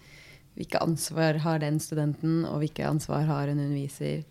Hvilke 0.59 0.81
ansvar 0.83 1.37
har 1.44 1.61
den 1.62 1.77
studenten, 1.79 2.40
og 2.42 2.57
hvilke 2.59 2.83
ansvar 2.83 3.29
har 3.29 3.46
en 3.46 3.61
underviser. 3.62 4.24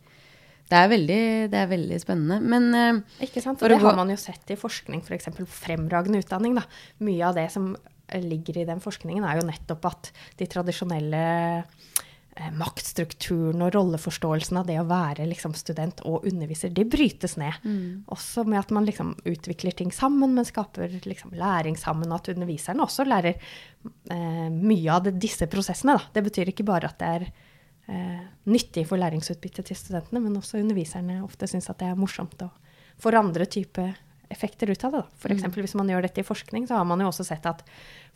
Det 0.68 0.76
er 0.76 0.90
veldig, 0.92 1.20
det 1.54 1.62
er 1.62 1.70
veldig 1.72 2.00
spennende. 2.04 2.42
Men 2.44 2.66
uh, 2.76 3.22
Ikke 3.24 3.40
sant? 3.40 3.64
Og 3.64 3.72
det 3.72 3.78
har 3.80 3.96
man 3.96 4.12
jo 4.12 4.18
sett 4.20 4.52
i 4.52 4.58
forskning, 4.60 5.06
f.eks. 5.08 5.30
For 5.38 5.48
fremragende 5.48 6.20
utdanning. 6.20 6.58
Da. 6.60 6.66
Mye 7.08 7.30
av 7.30 7.40
det 7.40 7.46
som 7.54 7.70
ligger 8.12 8.60
i 8.60 8.68
den 8.68 8.84
forskningen, 8.84 9.24
er 9.24 9.40
jo 9.40 9.48
nettopp 9.48 9.88
at 9.88 10.12
de 10.36 10.50
tradisjonelle 10.52 11.24
Eh, 11.68 12.07
maktstrukturen 12.54 13.64
og 13.66 13.72
rolleforståelsen 13.74 14.60
av 14.60 14.68
det 14.70 14.78
å 14.82 14.86
være 14.88 15.26
liksom, 15.30 15.56
student 15.58 16.04
og 16.08 16.26
underviser, 16.28 16.74
det 16.76 16.86
brytes 16.92 17.38
ned. 17.40 17.58
Mm. 17.64 18.06
Også 18.14 18.46
med 18.48 18.60
at 18.62 18.74
man 18.76 18.88
liksom, 18.88 19.16
utvikler 19.28 19.76
ting 19.78 19.92
sammen, 19.96 20.36
men 20.38 20.48
skaper 20.48 21.00
liksom, 21.06 21.34
læring 21.38 21.78
sammen. 21.80 22.12
Og 22.12 22.22
at 22.22 22.32
underviserne 22.36 22.86
også 22.86 23.08
lærer 23.08 23.36
eh, 23.36 24.48
mye 24.54 24.94
av 24.94 25.08
det, 25.08 25.18
disse 25.22 25.50
prosessene. 25.52 25.98
Da. 25.98 26.14
Det 26.18 26.26
betyr 26.30 26.54
ikke 26.54 26.68
bare 26.68 26.92
at 26.92 27.02
det 27.02 27.12
er 27.18 27.28
eh, 27.28 28.24
nyttig 28.52 28.86
for 28.90 29.02
læringsutbyttet 29.02 29.72
til 29.72 29.80
studentene, 29.80 30.22
men 30.24 30.38
også 30.40 30.62
underviserne 30.62 31.24
ofte 31.26 31.50
syns 31.50 31.72
at 31.74 31.82
det 31.82 31.92
er 31.92 32.00
morsomt 32.00 32.46
og 32.46 32.54
får 33.02 33.20
andre 33.20 33.46
typer 33.50 33.96
effekter 34.34 34.72
ut 34.72 34.84
av 34.88 34.92
det. 34.98 35.04
F.eks. 35.20 35.44
Mm. 35.44 35.52
hvis 35.62 35.78
man 35.80 35.90
gjør 35.92 36.04
dette 36.06 36.22
i 36.22 36.28
forskning, 36.28 36.64
så 36.68 36.74
har 36.80 36.86
man 36.88 37.02
jo 37.02 37.08
også 37.10 37.24
sett 37.28 37.46
at 37.50 37.60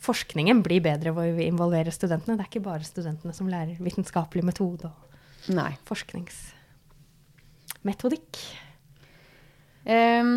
forskningen 0.02 0.58
blir 0.64 0.80
bedre 0.84 1.10
ved 1.16 1.24
å 1.34 1.46
involvere 1.46 1.90
studentene. 1.94 2.36
Det 2.36 2.42
er 2.44 2.50
ikke 2.50 2.68
bare 2.68 2.84
studentene 2.86 3.34
som 3.36 3.50
lærer 3.50 3.82
vitenskapelig 3.82 4.44
metode 4.46 4.86
og 4.90 4.96
Nei. 5.56 5.72
forskningsmetodikk. 5.88 8.32
Um, 9.86 10.32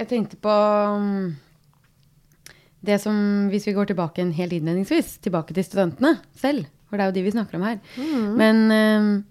jeg 0.00 0.06
tenkte 0.10 0.36
på 0.40 0.52
um, 0.52 1.36
det 2.84 2.98
som 3.00 3.16
Hvis 3.48 3.66
vi 3.68 3.76
går 3.76 3.86
tilbake 3.88 4.22
en 4.22 4.32
helt 4.36 4.52
innledningsvis, 4.52 5.18
tilbake 5.24 5.54
til 5.56 5.64
studentene 5.64 6.12
selv. 6.36 6.64
For 6.88 6.96
det 6.96 7.02
er 7.04 7.08
jo 7.10 7.18
de 7.18 7.24
vi 7.24 7.36
snakker 7.36 7.54
om 7.56 7.66
her. 7.68 7.78
Mm. 7.96 8.30
Men 8.40 8.56
um, 8.72 9.24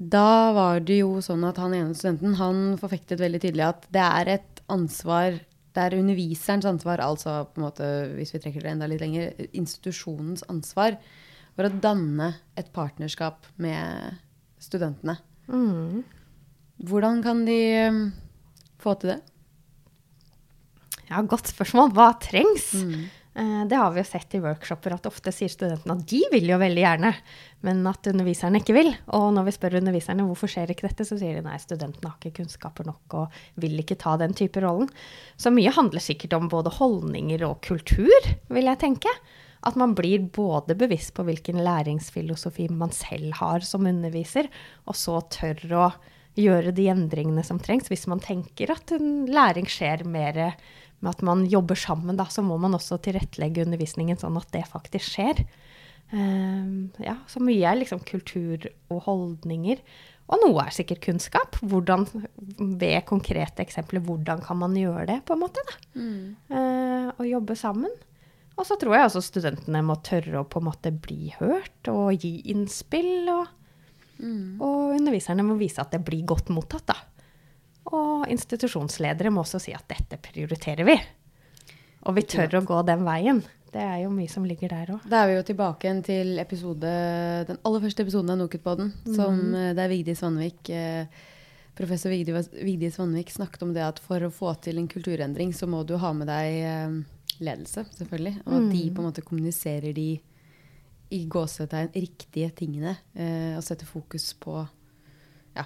da 0.00 0.52
var 0.56 0.80
det 0.88 1.02
jo 1.02 1.18
sånn 1.20 1.44
at 1.44 1.58
han 1.60 1.74
ene 1.76 1.96
studenten 1.96 2.38
han 2.38 2.60
forfektet 2.80 3.20
veldig 3.20 3.40
tydelig 3.42 3.66
at 3.66 3.82
det 3.92 4.04
er 4.04 4.34
et 4.38 4.62
ansvar 4.72 5.36
Det 5.70 5.82
er 5.84 5.94
underviserens 6.00 6.66
ansvar, 6.66 6.98
altså 6.98 7.44
på 7.46 7.60
en 7.60 7.64
måte, 7.68 7.88
hvis 8.16 8.32
vi 8.34 8.40
trekker 8.42 8.64
det 8.64 8.72
enda 8.72 8.88
litt 8.90 9.02
lenger, 9.04 9.36
institusjonens 9.54 10.42
ansvar 10.50 10.96
for 11.54 11.68
å 11.68 11.70
danne 11.84 12.32
et 12.58 12.72
partnerskap 12.74 13.46
med 13.62 14.16
studentene. 14.58 15.14
Mm. 15.46 16.02
Hvordan 16.90 17.22
kan 17.22 17.44
de 17.46 17.60
um, 17.86 18.00
få 18.82 18.96
til 18.98 19.12
det? 19.12 19.20
Ja, 21.06 21.22
godt 21.22 21.52
spørsmål. 21.54 21.94
Hva 21.94 22.10
trengs? 22.22 22.72
Mm. 22.74 23.06
Eh, 23.34 23.64
det 23.66 23.76
har 23.76 23.92
vi 23.94 24.00
jo 24.00 24.06
sett 24.08 24.34
i 24.34 24.40
workshoper, 24.42 24.96
at 24.96 25.06
ofte 25.06 25.30
sier 25.34 25.50
studentene 25.52 25.94
at 25.94 26.06
de 26.10 26.22
vil 26.32 26.48
jo 26.50 26.58
veldig 26.58 26.82
gjerne, 26.82 27.12
men 27.66 27.82
at 27.86 28.08
underviserne 28.10 28.58
ikke 28.62 28.74
vil. 28.74 28.90
Og 29.16 29.28
når 29.36 29.46
vi 29.46 29.54
spør 29.54 29.78
underviserne 29.80 30.26
hvorfor 30.26 30.50
skjer 30.50 30.72
ikke 30.74 30.88
dette, 30.88 31.06
så 31.06 31.18
sier 31.20 31.38
de 31.38 31.44
nei, 31.46 31.58
studentene 31.62 32.10
har 32.10 32.18
ikke 32.18 32.40
kunnskaper 32.40 32.88
nok 32.90 33.18
og 33.20 33.40
vil 33.62 33.78
ikke 33.82 33.98
ta 34.00 34.16
den 34.20 34.34
type 34.36 34.62
rollen. 34.64 34.90
Så 35.38 35.54
mye 35.54 35.74
handler 35.76 36.02
sikkert 36.02 36.34
om 36.38 36.50
både 36.50 36.74
holdninger 36.80 37.46
og 37.46 37.60
kultur, 37.66 38.30
vil 38.50 38.72
jeg 38.72 38.82
tenke. 38.82 39.14
At 39.62 39.76
man 39.76 39.92
blir 39.94 40.24
både 40.32 40.74
bevisst 40.78 41.12
på 41.14 41.26
hvilken 41.28 41.60
læringsfilosofi 41.62 42.70
man 42.72 42.94
selv 42.96 43.36
har 43.42 43.66
som 43.66 43.86
underviser, 43.86 44.48
og 44.88 44.96
så 44.96 45.20
tør 45.30 45.76
å 45.76 45.90
gjøre 46.38 46.72
de 46.74 46.86
endringene 46.88 47.44
som 47.44 47.60
trengs. 47.62 47.90
Hvis 47.90 48.08
man 48.10 48.22
tenker 48.24 48.72
at 48.72 48.94
en 48.96 49.26
læring 49.30 49.68
skjer 49.68 50.06
mer 50.08 50.40
med 51.00 51.14
at 51.14 51.24
man 51.26 51.46
jobber 51.48 51.78
sammen, 51.78 52.18
da, 52.20 52.26
så 52.28 52.44
må 52.44 52.58
man 52.60 52.76
også 52.76 53.00
tilrettelegge 53.04 53.64
undervisningen 53.64 54.20
sånn 54.20 54.38
at 54.40 54.50
det 54.54 54.66
faktisk 54.68 55.14
skjer. 55.14 55.44
Um, 56.10 56.90
ja, 56.98 57.16
så 57.30 57.42
mye 57.42 57.68
er 57.70 57.78
liksom 57.80 58.02
kultur 58.06 58.66
og 58.90 59.04
holdninger. 59.06 59.80
Og 60.30 60.44
noe 60.44 60.62
er 60.62 60.74
sikkert 60.74 61.02
kunnskap. 61.02 61.58
Hvordan, 61.66 62.06
ved 62.78 63.00
konkrete 63.08 63.64
eksempler, 63.64 64.02
hvordan 64.06 64.42
kan 64.44 64.60
man 64.60 64.76
gjøre 64.78 65.08
det, 65.10 65.18
på 65.26 65.34
en 65.34 65.42
måte? 65.42 65.64
da? 65.66 65.78
Mm. 65.98 66.22
Uh, 66.52 67.08
og 67.16 67.26
jobbe 67.26 67.56
sammen. 67.58 67.94
Og 68.58 68.66
så 68.68 68.76
tror 68.76 68.96
jeg 68.96 69.08
også 69.08 69.22
studentene 69.24 69.80
må 69.86 69.96
tørre 70.04 70.42
å 70.42 70.48
på 70.48 70.60
en 70.60 70.68
måte 70.68 70.92
bli 70.92 71.32
hørt 71.38 71.88
og 71.90 72.12
gi 72.20 72.36
innspill. 72.52 73.30
Og, 73.32 73.48
mm. 74.20 74.60
og 74.60 74.98
underviserne 74.98 75.46
må 75.46 75.56
vise 75.60 75.82
at 75.82 75.94
det 75.94 76.02
blir 76.06 76.26
godt 76.28 76.52
mottatt, 76.54 76.90
da. 76.92 76.98
Og 77.96 78.28
institusjonsledere 78.30 79.32
må 79.34 79.42
også 79.42 79.60
si 79.62 79.74
at 79.74 79.86
dette 79.90 80.18
prioriterer 80.22 80.86
vi. 80.86 80.96
Og 82.06 82.16
vi 82.16 82.24
tør 82.28 82.60
å 82.60 82.66
gå 82.66 82.78
den 82.88 83.02
veien. 83.06 83.42
Det 83.70 83.82
er 83.82 84.00
jo 84.02 84.10
mye 84.10 84.30
som 84.30 84.46
ligger 84.46 84.72
der 84.72 84.94
òg. 84.96 85.02
Da 85.10 85.22
er 85.22 85.30
vi 85.30 85.36
jo 85.36 85.42
tilbake 85.46 85.92
til 86.06 86.40
episode, 86.42 86.94
den 87.46 87.60
aller 87.66 87.82
første 87.84 88.02
episoden 88.02 88.32
av 88.34 88.40
NOKUT-poden, 88.40 88.90
mm. 89.04 89.12
som 89.14 89.36
mhm. 89.36 89.76
der 89.78 89.92
Vigdis 89.92 90.22
Svanvik 90.22 90.72
eh, 90.74 91.20
Professor 91.78 92.10
Vigdis 92.10 92.98
Vanvik 92.98 93.30
snakket 93.32 93.62
om 93.64 93.70
det 93.76 93.84
at 93.86 94.00
for 94.02 94.26
å 94.26 94.32
få 94.34 94.56
til 94.64 94.80
en 94.80 94.88
kulturendring, 94.90 95.54
så 95.54 95.68
må 95.70 95.84
du 95.86 95.94
ha 96.02 96.10
med 96.16 96.28
deg 96.28 96.56
eh, 96.66 96.96
ledelse, 97.38 97.86
selvfølgelig. 97.94 98.40
Og 98.42 98.56
at 98.58 98.66
de 98.72 98.82
mm. 98.82 98.90
på 98.96 99.04
en 99.04 99.08
måte 99.10 99.24
kommuniserer 99.26 99.94
de 99.96 100.08
i 101.10 101.20
gåsetegn 101.30 101.94
riktige 101.94 102.50
tingene. 102.54 102.92
Og 103.58 103.64
setter 103.66 103.88
fokus 103.88 104.28
på 104.38 104.60
ja, 105.56 105.64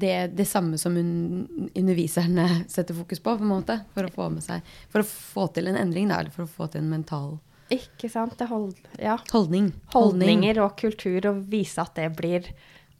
det, 0.00 0.26
det 0.26 0.44
samme 0.44 0.78
som 0.78 0.96
un, 0.96 1.70
underviserne 1.74 2.64
setter 2.68 2.94
fokus 2.94 3.20
på, 3.20 3.36
på 3.36 3.44
en 3.44 3.52
måte, 3.52 3.80
for 3.94 4.08
å 4.08 4.12
få 4.14 4.28
med 4.32 4.44
seg, 4.44 4.66
for 4.92 5.04
å 5.04 5.06
få 5.06 5.46
til 5.54 5.70
en 5.70 5.78
endring, 5.78 6.08
da, 6.10 6.22
eller 6.22 6.34
for 6.34 6.46
å 6.46 6.50
få 6.50 6.70
til 6.72 6.84
en 6.84 6.90
mental 6.94 7.38
Ikke 7.70 8.10
sant. 8.10 8.38
Det 8.40 8.48
hold, 8.50 8.74
ja. 8.98 9.18
Holdning. 9.30 9.70
Holdninger 9.92 10.58
og 10.64 10.76
kultur, 10.80 11.20
og 11.30 11.44
vise 11.52 11.82
at 11.84 11.94
det 12.00 12.08
blir 12.18 12.48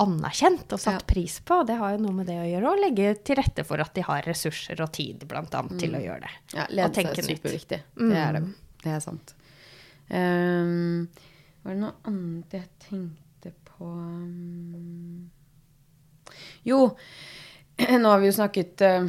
anerkjent 0.01 0.71
og 0.73 0.81
satt 0.81 1.03
ja. 1.03 1.09
pris 1.09 1.41
på. 1.45 1.63
Det 1.69 1.77
har 1.81 1.97
jo 1.97 2.05
noe 2.05 2.21
med 2.21 2.31
det 2.31 2.39
å 2.41 2.47
gjøre, 2.47 2.71
og 2.71 2.85
legge 2.85 3.17
til 3.25 3.41
rette 3.41 3.67
for 3.69 3.83
at 3.83 3.97
de 3.97 4.05
har 4.07 4.23
ressurser 4.29 4.81
og 4.85 4.93
tid 4.97 5.27
blant 5.29 5.57
annet, 5.57 5.77
mm. 5.77 5.83
til 5.83 5.99
å 5.99 6.05
gjøre 6.05 6.23
det. 6.29 6.37
Ja, 6.55 6.69
ledelse 6.71 7.17
er 7.17 7.33
superviktig. 7.33 7.83
Mm. 7.99 8.07
Det 8.13 8.23
er 8.23 8.39
det. 8.39 8.47
Det 8.85 8.95
er 8.95 9.03
sant. 9.05 9.35
Um, 10.11 11.05
var 11.65 11.75
det 11.75 11.83
noe 11.83 11.93
annet 12.09 12.57
jeg 12.57 12.73
tenkte 12.87 13.53
på 13.67 13.91
um 13.91 15.29
jo, 16.67 16.81
nå 18.03 18.13
har 18.13 18.23
vi 18.23 18.31
jo 18.31 18.37
snakket 18.37 18.85
uh, 18.87 19.07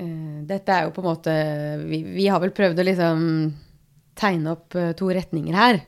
uh, 0.00 0.36
Dette 0.48 0.74
er 0.74 0.86
jo 0.86 0.92
på 0.96 1.02
en 1.02 1.08
måte 1.08 1.34
vi, 1.84 2.02
vi, 2.06 2.28
har 2.30 2.42
vel 2.42 2.54
prøvd 2.56 2.82
å 2.82 2.86
liksom 2.86 3.24
tegne 4.18 4.54
opp 4.54 4.78
uh, 4.78 4.92
to 4.98 5.10
retninger 5.14 5.56
her 5.56 5.82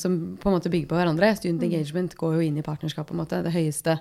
som 0.00 0.16
på 0.36 0.50
en 0.50 0.52
måte 0.52 0.68
bygger 0.68 0.88
på 0.90 0.96
hverandre. 0.98 1.30
Student 1.38 1.62
mm. 1.62 1.66
engagement 1.70 2.14
går 2.18 2.34
jo 2.36 2.42
inn 2.44 2.58
i 2.60 2.64
partnerskap. 2.66 3.06
på 3.08 3.14
en 3.14 3.22
måte. 3.22 3.38
Det 3.40 3.54
høyeste, 3.54 3.94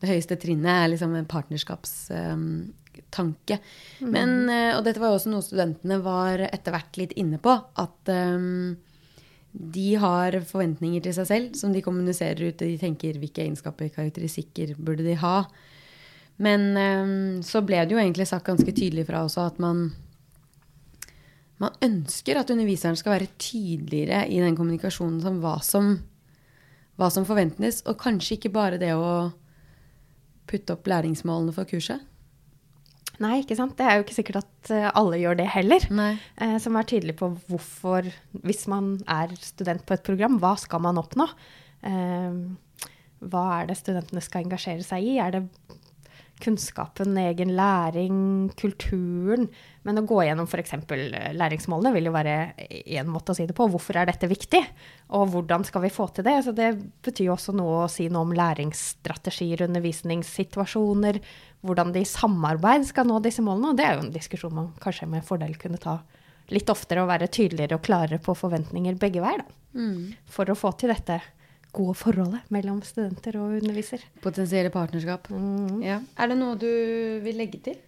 det 0.00 0.08
høyeste 0.08 0.38
trinnet 0.40 0.70
er 0.72 0.88
liksom 0.94 1.12
en 1.18 1.26
partnerskapsrelation. 1.28 2.72
tanke. 3.14 3.58
Men, 4.00 4.48
eh, 4.50 4.76
og 4.76 4.84
dette 4.86 5.02
var 5.02 5.12
jo 5.12 5.20
også 5.20 5.32
noe 5.32 5.44
studentene 5.44 6.00
var 6.04 6.42
etter 6.48 6.74
hvert 6.74 7.00
litt 7.00 7.14
inne 7.20 7.40
på. 7.42 7.54
At 7.80 8.10
um, 8.10 8.76
de 9.54 9.94
har 10.02 10.34
forventninger 10.48 11.04
til 11.04 11.14
seg 11.14 11.28
selv 11.28 11.58
som 11.58 11.74
de 11.74 11.82
kommuniserer 11.84 12.50
ut. 12.50 12.58
De 12.58 12.78
tenker 12.80 13.20
hvilke 13.20 13.44
egenskaper, 13.44 13.92
karakteristikker 13.94 14.74
burde 14.78 15.06
de 15.06 15.14
ha. 15.20 15.44
Men 16.42 16.72
um, 16.74 17.42
så 17.46 17.62
ble 17.62 17.84
det 17.84 17.94
jo 17.94 18.00
egentlig 18.02 18.26
sagt 18.26 18.48
ganske 18.48 18.74
tydelig 18.74 19.06
fra 19.06 19.22
også 19.22 19.46
at 19.46 19.60
man 19.62 19.92
man 21.62 21.76
ønsker 21.86 22.40
at 22.40 22.50
underviseren 22.50 22.98
skal 22.98 23.14
være 23.14 23.30
tydeligere 23.38 24.24
i 24.26 24.40
den 24.42 24.56
kommunikasjonen 24.58 25.20
som 25.22 25.38
hva 25.42 25.54
som, 25.62 25.94
hva 26.98 27.10
som 27.14 27.26
forventes, 27.28 27.82
og 27.86 28.00
kanskje 28.00 28.38
ikke 28.38 28.52
bare 28.54 28.80
det 28.82 28.90
å 28.98 29.30
putte 30.50 30.74
opp 30.74 30.90
læringsmålene 30.90 31.54
for 31.54 31.68
kurset. 31.70 32.02
Nei, 33.22 33.38
ikke 33.42 33.56
sant. 33.58 33.76
Det 33.78 33.86
er 33.86 33.98
jo 33.98 34.04
ikke 34.06 34.16
sikkert 34.16 34.40
at 34.42 34.72
eh, 34.74 34.88
alle 34.98 35.20
gjør 35.20 35.38
det 35.38 35.46
heller. 35.54 35.86
Nei. 35.94 36.12
Eh, 36.42 36.56
som 36.62 36.78
er 36.78 36.88
tydelig 36.90 37.16
på 37.20 37.30
hvorfor, 37.48 38.08
hvis 38.46 38.64
man 38.70 38.96
er 39.10 39.34
student 39.42 39.84
på 39.86 39.96
et 39.96 40.04
program, 40.06 40.40
hva 40.42 40.54
skal 40.60 40.82
man 40.82 40.98
oppnå? 41.00 41.28
Eh, 41.86 42.40
hva 43.24 43.44
er 43.60 43.70
det 43.70 43.78
studentene 43.80 44.22
skal 44.24 44.44
engasjere 44.44 44.84
seg 44.86 45.06
i? 45.06 45.16
Er 45.22 45.36
det 45.36 45.44
kunnskapen, 46.42 47.16
egen 47.20 47.52
læring, 47.56 48.16
kulturen? 48.58 49.46
Men 49.86 50.00
å 50.00 50.04
gå 50.08 50.22
gjennom 50.26 50.48
f.eks. 50.48 50.74
læringsmålene 51.36 51.92
vil 51.94 52.08
jo 52.08 52.14
være 52.14 52.34
én 52.82 53.10
måte 53.10 53.32
å 53.32 53.38
si 53.38 53.46
det 53.46 53.56
på. 53.56 53.68
Hvorfor 53.70 54.00
er 54.00 54.08
dette 54.10 54.30
viktig? 54.30 54.62
Og 55.14 55.28
hvordan 55.34 55.66
skal 55.68 55.84
vi 55.84 55.92
få 55.94 56.08
til 56.14 56.26
det? 56.26 56.36
Så 56.46 56.54
det 56.56 56.72
betyr 57.04 57.28
jo 57.28 57.36
også 57.36 57.54
noe 57.56 57.84
å 57.84 57.90
si 57.92 58.08
noe 58.12 58.26
om 58.26 58.34
læringsstrategier, 58.36 59.66
undervisningssituasjoner, 59.68 61.20
hvordan 61.64 61.94
de 61.94 62.02
i 62.04 62.08
samarbeid 62.08 62.88
skal 62.88 63.08
nå 63.08 63.20
disse 63.24 63.44
målene. 63.44 63.72
Og 63.72 63.78
det 63.78 63.86
er 63.86 63.96
jo 63.96 64.06
en 64.06 64.14
diskusjon 64.14 64.56
man 64.56 64.72
kanskje 64.82 65.08
med 65.10 65.26
fordel 65.26 65.54
kunne 65.60 65.80
ta 65.80 66.00
litt 66.52 66.68
oftere 66.68 67.00
og 67.00 67.08
være 67.08 67.30
tydeligere 67.32 67.78
og 67.78 67.86
klarere 67.86 68.20
på 68.20 68.34
forventninger 68.36 68.98
begge 69.00 69.22
veier, 69.24 69.44
da. 69.44 69.60
For 70.30 70.50
å 70.50 70.58
få 70.58 70.74
til 70.78 70.92
dette 70.92 71.16
gode 71.74 71.96
forholdet 71.98 72.52
mellom 72.54 72.80
studenter 72.86 73.38
og 73.40 73.56
underviser. 73.58 74.04
Potensielle 74.24 74.70
partnerskap. 74.74 75.28
Mm. 75.30 75.82
Ja. 75.84 75.98
Er 76.18 76.30
det 76.30 76.38
noe 76.38 76.58
du 76.60 76.70
vil 77.24 77.40
legge 77.40 77.60
til? 77.66 77.80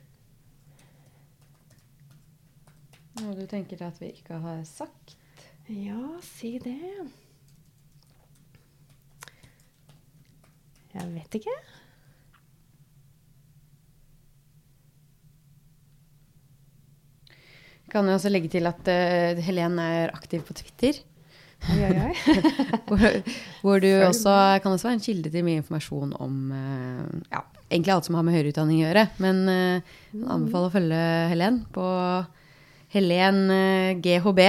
Noe 3.22 3.36
du 3.38 3.46
tenker 3.48 3.80
at 3.86 3.96
vi 4.02 4.10
ikke 4.12 4.40
har 4.42 4.60
sagt? 4.68 5.16
Ja, 5.72 6.00
si 6.22 6.56
det. 6.62 6.76
Jeg 10.96 11.08
vet 11.12 11.40
ikke. 11.40 11.56
Kan 17.92 18.08
jeg 18.08 18.18
også 18.18 18.30
legge 18.32 18.50
til 18.52 18.66
at 18.68 18.88
uh, 18.90 19.42
Helen 19.46 19.78
er 19.80 20.12
aktiv 20.14 20.42
på 20.44 20.56
Twitter. 20.58 21.05
Oi, 21.66 21.80
oi, 21.82 21.96
oi. 22.06 22.42
hvor, 22.88 23.04
hvor 23.64 23.82
du 23.82 23.88
også 24.06 24.32
kan 24.62 24.72
også 24.72 24.88
være 24.88 24.98
en 24.98 25.04
kilde 25.04 25.32
til 25.32 25.46
mye 25.46 25.62
informasjon 25.62 26.12
om 26.22 26.52
eh, 26.54 27.04
ja, 27.32 27.42
egentlig 27.70 27.94
alt 27.94 28.08
som 28.08 28.18
har 28.18 28.26
med 28.26 28.36
høyere 28.36 28.52
utdanning 28.52 28.80
å 28.80 28.86
gjøre. 28.86 29.06
Men 29.22 29.42
uh, 29.50 29.94
jeg 30.12 30.28
anbefaler 30.36 30.68
å 30.68 30.74
følge 30.76 31.00
Helen 31.32 31.60
på 31.74 31.86
Helen 32.94 33.40
eh, 33.50 33.90
GHB. 34.04 34.42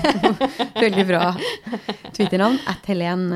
Veldig 0.84 1.06
bra 1.08 1.22
Twitter-navn. 2.16 2.58
At 2.70 2.90
Helen, 2.90 3.28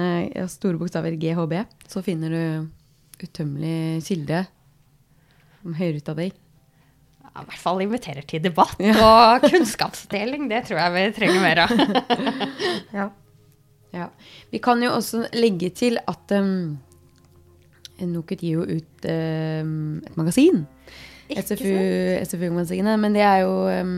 store 0.50 0.80
bokstaver 0.80 1.14
GHB. 1.20 1.61
Så 1.88 2.02
finner 2.06 2.34
du 2.34 3.22
utømmelig 3.22 4.02
kilde 4.06 4.44
om 5.64 5.78
høyere 5.78 6.02
utdanning. 6.02 6.34
Ja, 7.38 7.44
I 7.44 7.51
hvert 7.53 7.62
fall 7.62 7.83
inviterer 7.85 8.24
til 8.27 8.42
debatt 8.42 8.81
Ja. 8.83 8.94
og 8.98 9.44
kunnskapsdeling. 9.46 10.48
Det 10.51 10.64
tror 10.66 10.81
jeg 10.81 10.94
vi 10.96 11.03
trenger 11.14 11.40
mer 11.44 11.61
av. 11.62 11.70
Ja. 12.98 13.05
ja. 13.94 14.09
Vi 14.51 14.59
kan 14.64 14.83
jo 14.83 14.90
også 14.96 15.20
legge 15.37 15.70
til 15.70 16.01
at 16.03 16.35
um, 16.35 16.79
NOKUT 18.03 18.42
gir 18.42 18.59
jo 18.59 18.64
ut 18.66 19.07
um, 19.07 20.01
et 20.03 20.16
magasin. 20.18 20.64
Ikke 21.29 21.44
SFU, 21.44 21.70
SFU-magasinet. 22.24 22.98
Men 22.98 23.14
det 23.14 23.22
er 23.22 23.44
jo 23.44 23.55
um, 23.68 23.94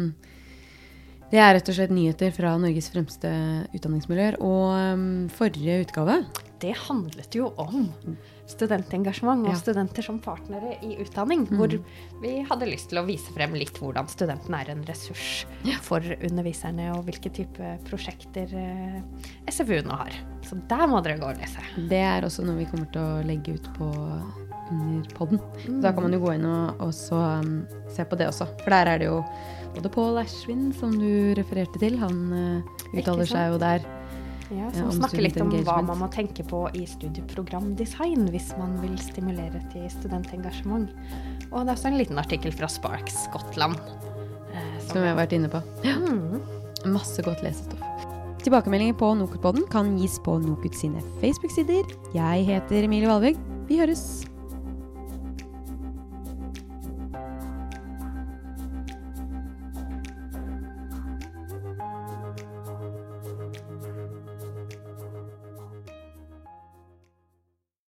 Det 1.30 1.38
er 1.38 1.54
rett 1.56 1.68
og 1.70 1.76
slett 1.78 1.92
nyheter 1.94 2.32
fra 2.34 2.56
Norges 2.60 2.90
fremste 2.92 3.30
utdanningsmiljøer. 3.72 4.36
Og 4.42 4.74
um, 4.98 5.08
forrige 5.32 5.80
utgave 5.86 6.20
Det 6.60 6.74
handlet 6.88 7.38
jo 7.40 7.54
om 7.56 7.88
studentengasjement 8.50 9.46
og 9.46 9.52
Ja. 9.54 9.58
studenter 9.60 10.04
som 10.04 10.18
partnere 10.22 10.76
i 10.82 10.96
utdanning. 11.02 11.46
Hvor 11.48 11.72
vi 12.22 12.32
hadde 12.48 12.68
lyst 12.68 12.90
til 12.90 13.00
å 13.00 13.06
vise 13.06 13.32
frem 13.36 13.54
litt 13.54 13.78
hvordan 13.78 14.08
studenten 14.10 14.54
er 14.58 14.70
en 14.74 14.84
ressurs 14.88 15.46
for 15.86 16.00
underviserne, 16.00 16.90
og 16.96 17.06
hvilke 17.08 17.32
type 17.32 17.72
prosjekter 17.88 18.52
eh, 18.52 19.00
SFU 19.50 19.80
nå 19.86 19.96
har. 20.02 20.12
Så 20.46 20.58
der 20.68 20.86
må 20.90 21.02
dere 21.04 21.18
gå 21.20 21.30
og 21.30 21.38
lese. 21.40 21.62
Det 21.88 22.02
er 22.02 22.26
også 22.26 22.44
noe 22.44 22.58
vi 22.60 22.68
kommer 22.70 22.90
til 22.92 23.02
å 23.02 23.24
legge 23.26 23.54
ut 23.58 23.70
på 23.78 23.90
under 24.70 25.14
podden. 25.16 25.40
Så 25.66 25.80
da 25.82 25.92
kan 25.92 26.04
man 26.06 26.12
jo 26.14 26.20
gå 26.22 26.34
inn 26.36 26.46
og, 26.46 26.82
og 26.84 26.92
så, 26.94 27.18
um, 27.40 27.66
se 27.90 28.04
på 28.06 28.18
det 28.18 28.28
også. 28.30 28.46
For 28.62 28.70
der 28.70 28.92
er 28.92 29.02
det 29.02 29.08
jo 29.08 29.24
både 29.74 29.90
Pål 29.94 30.20
Ashwin, 30.22 30.68
som 30.76 30.94
du 30.98 31.34
refererte 31.38 31.80
til, 31.82 31.98
han 31.98 32.20
uh, 32.30 32.76
uttaler 32.94 33.26
seg 33.26 33.54
jo 33.54 33.58
der. 33.62 33.86
Ja, 34.50 34.56
Ja, 34.66 34.70
som 34.74 34.88
om 34.88 34.96
snakker 34.98 35.22
litt 35.22 35.36
om 35.40 35.50
hva 35.64 35.76
man 35.86 35.98
må 36.02 36.08
tenke 36.10 36.42
på 36.46 36.64
i 36.74 36.84
studieprogramdesign 36.86 38.28
hvis 38.34 38.50
man 38.58 38.72
vil 38.82 38.96
stimulere 38.98 39.60
til 39.72 39.84
studentengasjement. 39.94 40.90
Og 41.52 41.64
det 41.66 41.70
er 41.70 41.76
også 41.76 41.90
en 41.92 41.98
liten 42.00 42.18
artikkel 42.18 42.52
fra 42.52 42.66
Sparks 42.70 43.24
Skottland. 43.28 43.76
eh, 44.52 44.80
Som 44.88 45.02
vi 45.02 45.08
har 45.08 45.16
vært 45.16 45.32
inne 45.38 45.48
på. 45.48 45.62
Mm. 45.84 46.40
Masse 46.90 47.22
godt 47.22 47.42
lesestoff. 47.44 47.78
Tilbakemeldinger 48.42 48.96
på 48.96 49.12
Nokutpodden 49.20 49.66
kan 49.70 49.98
gis 50.00 50.18
på 50.24 50.38
Nokut 50.40 50.74
sine 50.74 51.02
Facebook-sider. 51.20 51.84
Jeg 52.16 52.46
heter 52.48 52.84
Emilie 52.84 53.06
Valvig. 53.06 53.36
Vi 53.68 53.78
høres! 53.78 54.24